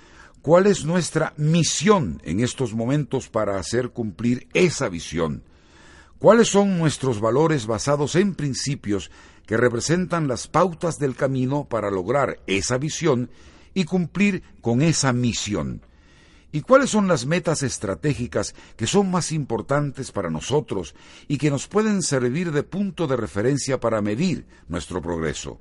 [0.42, 5.44] ¿Cuál es nuestra misión en estos momentos para hacer cumplir esa visión?
[6.18, 9.12] ¿Cuáles son nuestros valores basados en principios
[9.46, 13.30] que representan las pautas del camino para lograr esa visión
[13.76, 15.84] y cumplir con esa misión?
[16.52, 20.96] ¿Y cuáles son las metas estratégicas que son más importantes para nosotros
[21.28, 25.60] y que nos pueden servir de punto de referencia para medir nuestro progreso?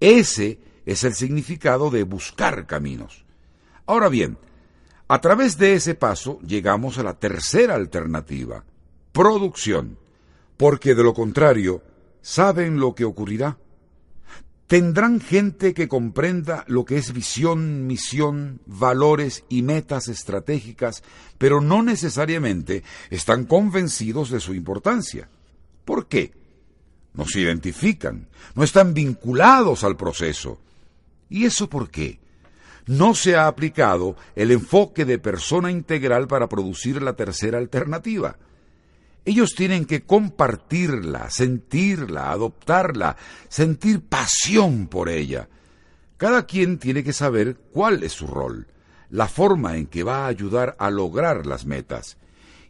[0.00, 3.24] Ese es el significado de buscar caminos.
[3.86, 4.38] Ahora bien,
[5.06, 8.64] a través de ese paso llegamos a la tercera alternativa,
[9.12, 9.98] producción,
[10.56, 11.82] porque de lo contrario,
[12.22, 13.58] ¿saben lo que ocurrirá?
[14.66, 21.02] Tendrán gente que comprenda lo que es visión, misión, valores y metas estratégicas,
[21.36, 25.28] pero no necesariamente están convencidos de su importancia.
[25.84, 26.32] ¿Por qué?
[27.12, 30.58] No se identifican, no están vinculados al proceso.
[31.28, 32.18] ¿Y eso por qué?
[32.86, 38.36] No se ha aplicado el enfoque de persona integral para producir la tercera alternativa.
[39.24, 43.16] Ellos tienen que compartirla, sentirla, adoptarla,
[43.48, 45.48] sentir pasión por ella.
[46.16, 48.66] Cada quien tiene que saber cuál es su rol,
[49.10, 52.18] la forma en que va a ayudar a lograr las metas.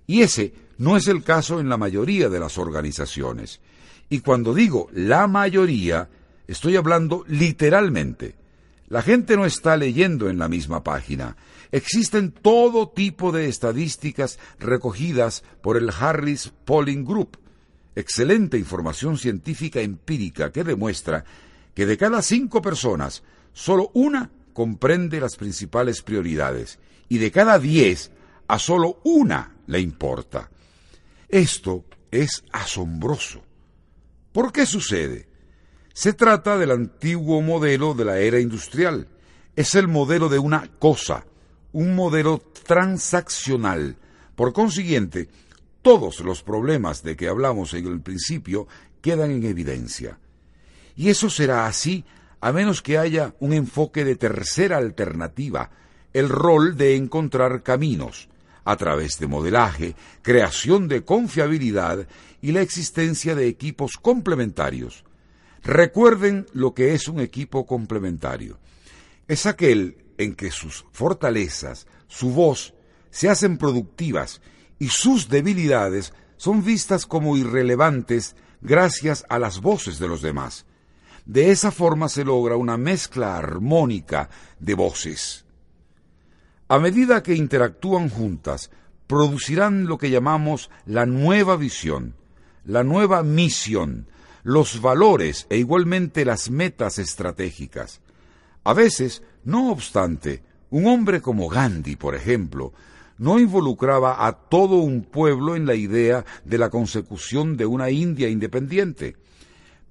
[0.07, 3.61] Y ese no es el caso en la mayoría de las organizaciones.
[4.09, 6.09] Y cuando digo la mayoría,
[6.47, 8.35] estoy hablando literalmente.
[8.89, 11.37] La gente no está leyendo en la misma página.
[11.75, 17.37] Existen todo tipo de estadísticas recogidas por el Harris Polling Group,
[17.97, 21.25] excelente información científica empírica que demuestra
[21.75, 28.13] que de cada cinco personas, solo una comprende las principales prioridades y de cada diez,
[28.47, 30.49] a solo una le importa.
[31.29, 33.43] Esto es asombroso.
[34.31, 35.27] ¿Por qué sucede?
[35.93, 39.09] Se trata del antiguo modelo de la era industrial.
[39.57, 41.27] Es el modelo de una cosa,
[41.75, 43.97] un modelo transaccional.
[44.35, 45.29] Por consiguiente,
[45.83, 48.67] todos los problemas de que hablamos en el principio
[49.03, 50.19] quedan en evidencia.
[50.97, 52.05] Y eso será así
[52.41, 55.71] a menos que haya un enfoque de tercera alternativa,
[56.13, 58.29] el rol de encontrar caminos,
[58.65, 62.07] a través de modelaje, creación de confiabilidad
[62.41, 65.05] y la existencia de equipos complementarios.
[65.63, 68.59] Recuerden lo que es un equipo complementario.
[69.27, 72.75] Es aquel en que sus fortalezas, su voz,
[73.11, 74.41] se hacen productivas
[74.79, 80.67] y sus debilidades son vistas como irrelevantes gracias a las voces de los demás.
[81.25, 85.45] De esa forma se logra una mezcla armónica de voces.
[86.69, 88.71] A medida que interactúan juntas,
[89.07, 92.15] producirán lo que llamamos la nueva visión,
[92.65, 94.09] la nueva misión,
[94.43, 98.01] los valores e igualmente las metas estratégicas.
[98.65, 102.73] A veces, no obstante, un hombre como Gandhi, por ejemplo,
[103.19, 108.29] no involucraba a todo un pueblo en la idea de la consecución de una India
[108.29, 109.17] independiente,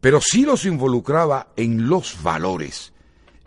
[0.01, 2.91] pero sí los involucraba en los valores.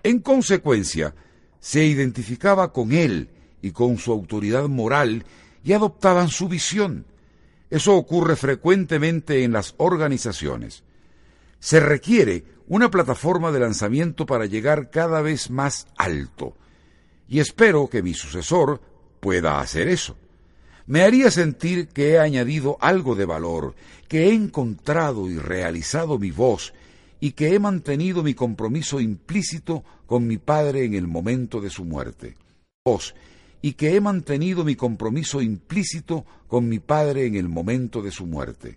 [0.02, 1.14] En consecuencia,
[1.61, 3.28] se identificaba con él
[3.61, 5.24] y con su autoridad moral
[5.64, 7.04] y adoptaban su visión.
[7.68, 10.84] Eso ocurre frecuentemente en las organizaciones
[11.59, 16.57] se requiere una plataforma de lanzamiento para llegar cada vez más alto.
[17.28, 18.80] Y espero que mi sucesor
[19.20, 20.16] pueda hacer eso.
[20.86, 23.74] Me haría sentir que he añadido algo de valor,
[24.09, 26.72] que he encontrado y realizado mi voz
[27.18, 31.84] y que he mantenido mi compromiso implícito con mi padre en el momento de su
[31.84, 32.36] muerte.
[33.62, 38.26] Y que he mantenido mi compromiso implícito con mi padre en el momento de su
[38.26, 38.76] muerte.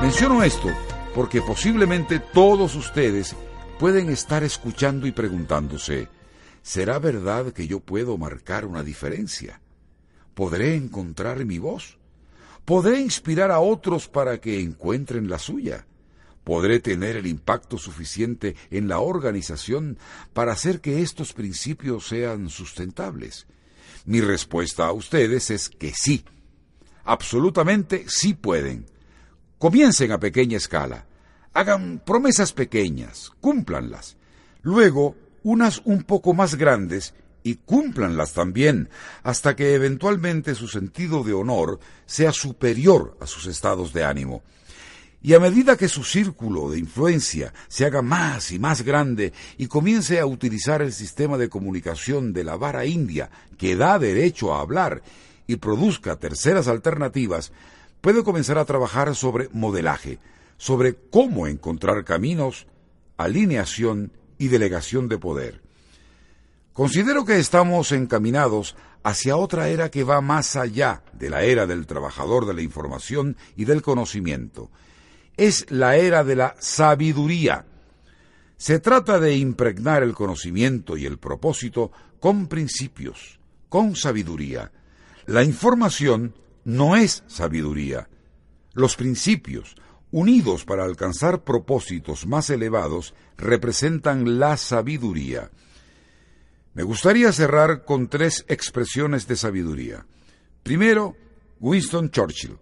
[0.00, 0.68] Menciono esto
[1.14, 3.36] porque posiblemente todos ustedes
[3.78, 6.08] pueden estar escuchando y preguntándose,
[6.62, 9.60] ¿será verdad que yo puedo marcar una diferencia?
[10.32, 11.98] ¿Podré encontrar mi voz?
[12.64, 15.86] Podré inspirar a otros para que encuentren la suya.
[16.44, 19.98] ¿Podré tener el impacto suficiente en la organización
[20.32, 23.46] para hacer que estos principios sean sustentables?
[24.06, 26.24] Mi respuesta a ustedes es que sí.
[27.04, 28.86] Absolutamente sí pueden.
[29.60, 31.04] Comiencen a pequeña escala.
[31.52, 34.16] Hagan promesas pequeñas, cúmplanlas.
[34.62, 38.88] Luego, unas un poco más grandes y cúmplanlas también,
[39.22, 44.42] hasta que eventualmente su sentido de honor sea superior a sus estados de ánimo.
[45.20, 49.66] Y a medida que su círculo de influencia se haga más y más grande y
[49.66, 54.62] comience a utilizar el sistema de comunicación de la vara india que da derecho a
[54.62, 55.02] hablar
[55.46, 57.52] y produzca terceras alternativas,
[58.00, 60.18] puede comenzar a trabajar sobre modelaje,
[60.56, 62.66] sobre cómo encontrar caminos,
[63.16, 65.62] alineación y delegación de poder.
[66.72, 71.86] Considero que estamos encaminados hacia otra era que va más allá de la era del
[71.86, 74.70] trabajador de la información y del conocimiento.
[75.36, 77.66] Es la era de la sabiduría.
[78.56, 84.70] Se trata de impregnar el conocimiento y el propósito con principios, con sabiduría.
[85.26, 86.34] La información
[86.70, 88.08] no es sabiduría.
[88.72, 89.74] Los principios,
[90.10, 95.50] unidos para alcanzar propósitos más elevados, representan la sabiduría.
[96.74, 100.06] Me gustaría cerrar con tres expresiones de sabiduría.
[100.62, 101.16] Primero,
[101.58, 102.58] Winston Churchill.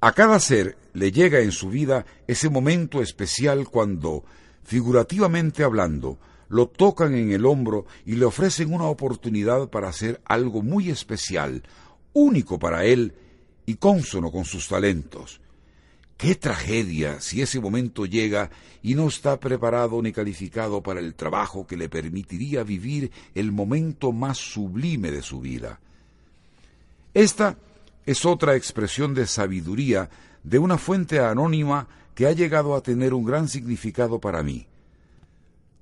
[0.00, 4.24] A cada ser le llega en su vida ese momento especial cuando,
[4.62, 6.18] figurativamente hablando,
[6.48, 11.62] lo tocan en el hombro y le ofrecen una oportunidad para hacer algo muy especial,
[12.18, 13.14] único para él
[13.66, 15.40] y cónsono con sus talentos.
[16.16, 18.50] Qué tragedia si ese momento llega
[18.82, 24.10] y no está preparado ni calificado para el trabajo que le permitiría vivir el momento
[24.10, 25.78] más sublime de su vida.
[27.14, 27.56] Esta
[28.04, 30.10] es otra expresión de sabiduría
[30.42, 34.66] de una fuente anónima que ha llegado a tener un gran significado para mí.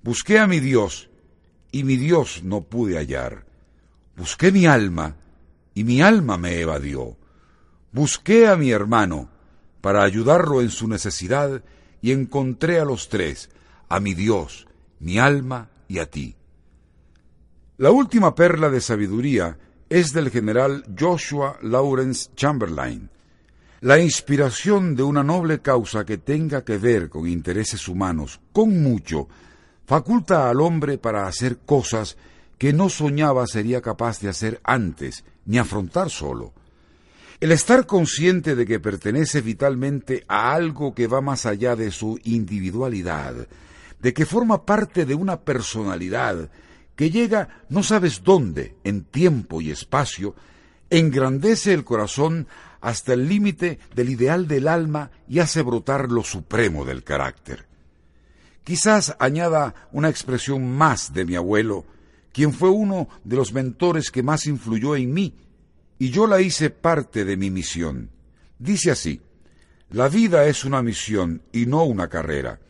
[0.03, 1.09] Busqué a mi Dios
[1.73, 3.47] y mi Dios no pude hallar.
[4.17, 5.17] Busqué mi alma
[5.77, 7.19] y mi alma me evadió.
[7.93, 9.29] Busqué a mi hermano
[9.83, 11.63] para ayudarlo en su necesidad
[12.01, 13.51] y encontré a los tres,
[13.91, 14.67] a mi Dios,
[15.01, 16.35] mi alma y a ti.
[17.77, 19.59] La última perla de sabiduría
[19.91, 23.11] es del general Joshua Lawrence Chamberlain.
[23.83, 29.29] La inspiración de una noble causa que tenga que ver con intereses humanos, con mucho,
[29.85, 32.17] faculta al hombre para hacer cosas
[32.57, 36.53] que no soñaba sería capaz de hacer antes, ni afrontar solo.
[37.41, 42.19] El estar consciente de que pertenece vitalmente a algo que va más allá de su
[42.25, 43.47] individualidad,
[44.01, 46.51] de que forma parte de una personalidad
[46.95, 50.35] que llega no sabes dónde, en tiempo y espacio,
[50.89, 52.47] engrandece el corazón
[52.81, 57.67] hasta el límite del ideal del alma y hace brotar lo supremo del carácter.
[58.65, 61.85] Quizás añada una expresión más de mi abuelo,
[62.37, 65.35] quien fue uno de los mentores que más influyó en mí
[65.99, 68.11] y yo la hice parte de mi misión.
[68.59, 69.23] Dice así,
[69.89, 72.61] la vida es una misión y no una carrera.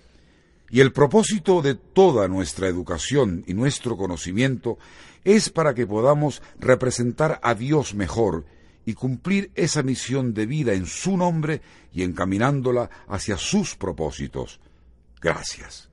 [0.70, 4.78] Y el propósito de toda nuestra educación y nuestro conocimiento
[5.24, 8.44] es para que podamos representar a Dios mejor
[8.84, 11.60] y cumplir esa misión de vida en su nombre
[11.92, 14.60] y encaminándola hacia sus propósitos.
[15.20, 15.88] Gracias.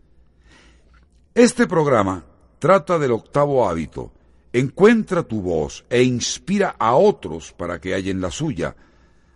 [1.34, 2.28] Este programa
[2.64, 4.14] trata del octavo hábito,
[4.54, 8.78] Encuentra tu voz e inspira a otros para que hallen la suya.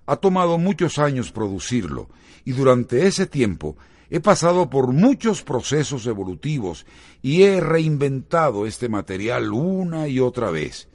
[0.06, 2.08] Ha tomado muchos años producirlo
[2.46, 3.76] y durante ese tiempo
[4.10, 6.86] he pasado por muchos procesos evolutivos
[7.22, 10.88] y he reinventado este material una y otra vez.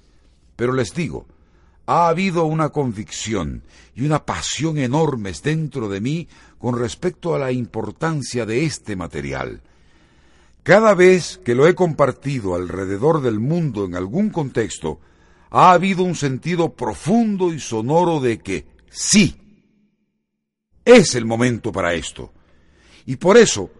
[0.57, 1.27] Pero les digo,
[1.85, 3.63] ha habido una convicción
[3.95, 9.61] y una pasión enormes dentro de mí con respecto a la importancia de este material.
[10.63, 15.01] Cada vez que lo he compartido alrededor del mundo en algún contexto,
[15.51, 19.37] ha habido un sentido profundo y sonoro de que sí,
[20.85, 22.33] es el momento para esto.
[23.07, 23.71] Y por eso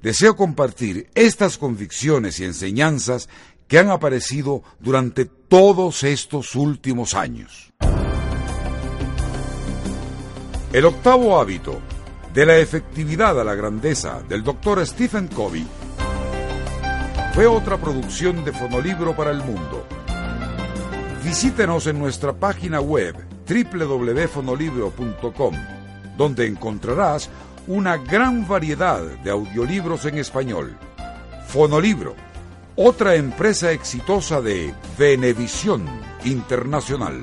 [0.00, 3.28] deseo compartir estas convicciones y enseñanzas
[3.68, 7.70] que han aparecido durante todos estos últimos años.
[10.72, 11.80] El octavo hábito
[12.32, 15.66] de la efectividad a la grandeza del doctor Stephen Covey
[17.34, 19.86] fue otra producción de Fonolibro para el Mundo.
[21.24, 23.14] Visítenos en nuestra página web
[23.48, 25.54] www.fonolibro.com,
[26.16, 27.28] donde encontrarás
[27.66, 30.76] una gran variedad de audiolibros en español.
[31.46, 32.16] Fonolibro,
[32.74, 35.86] otra empresa exitosa de Venevisión
[36.24, 37.22] Internacional.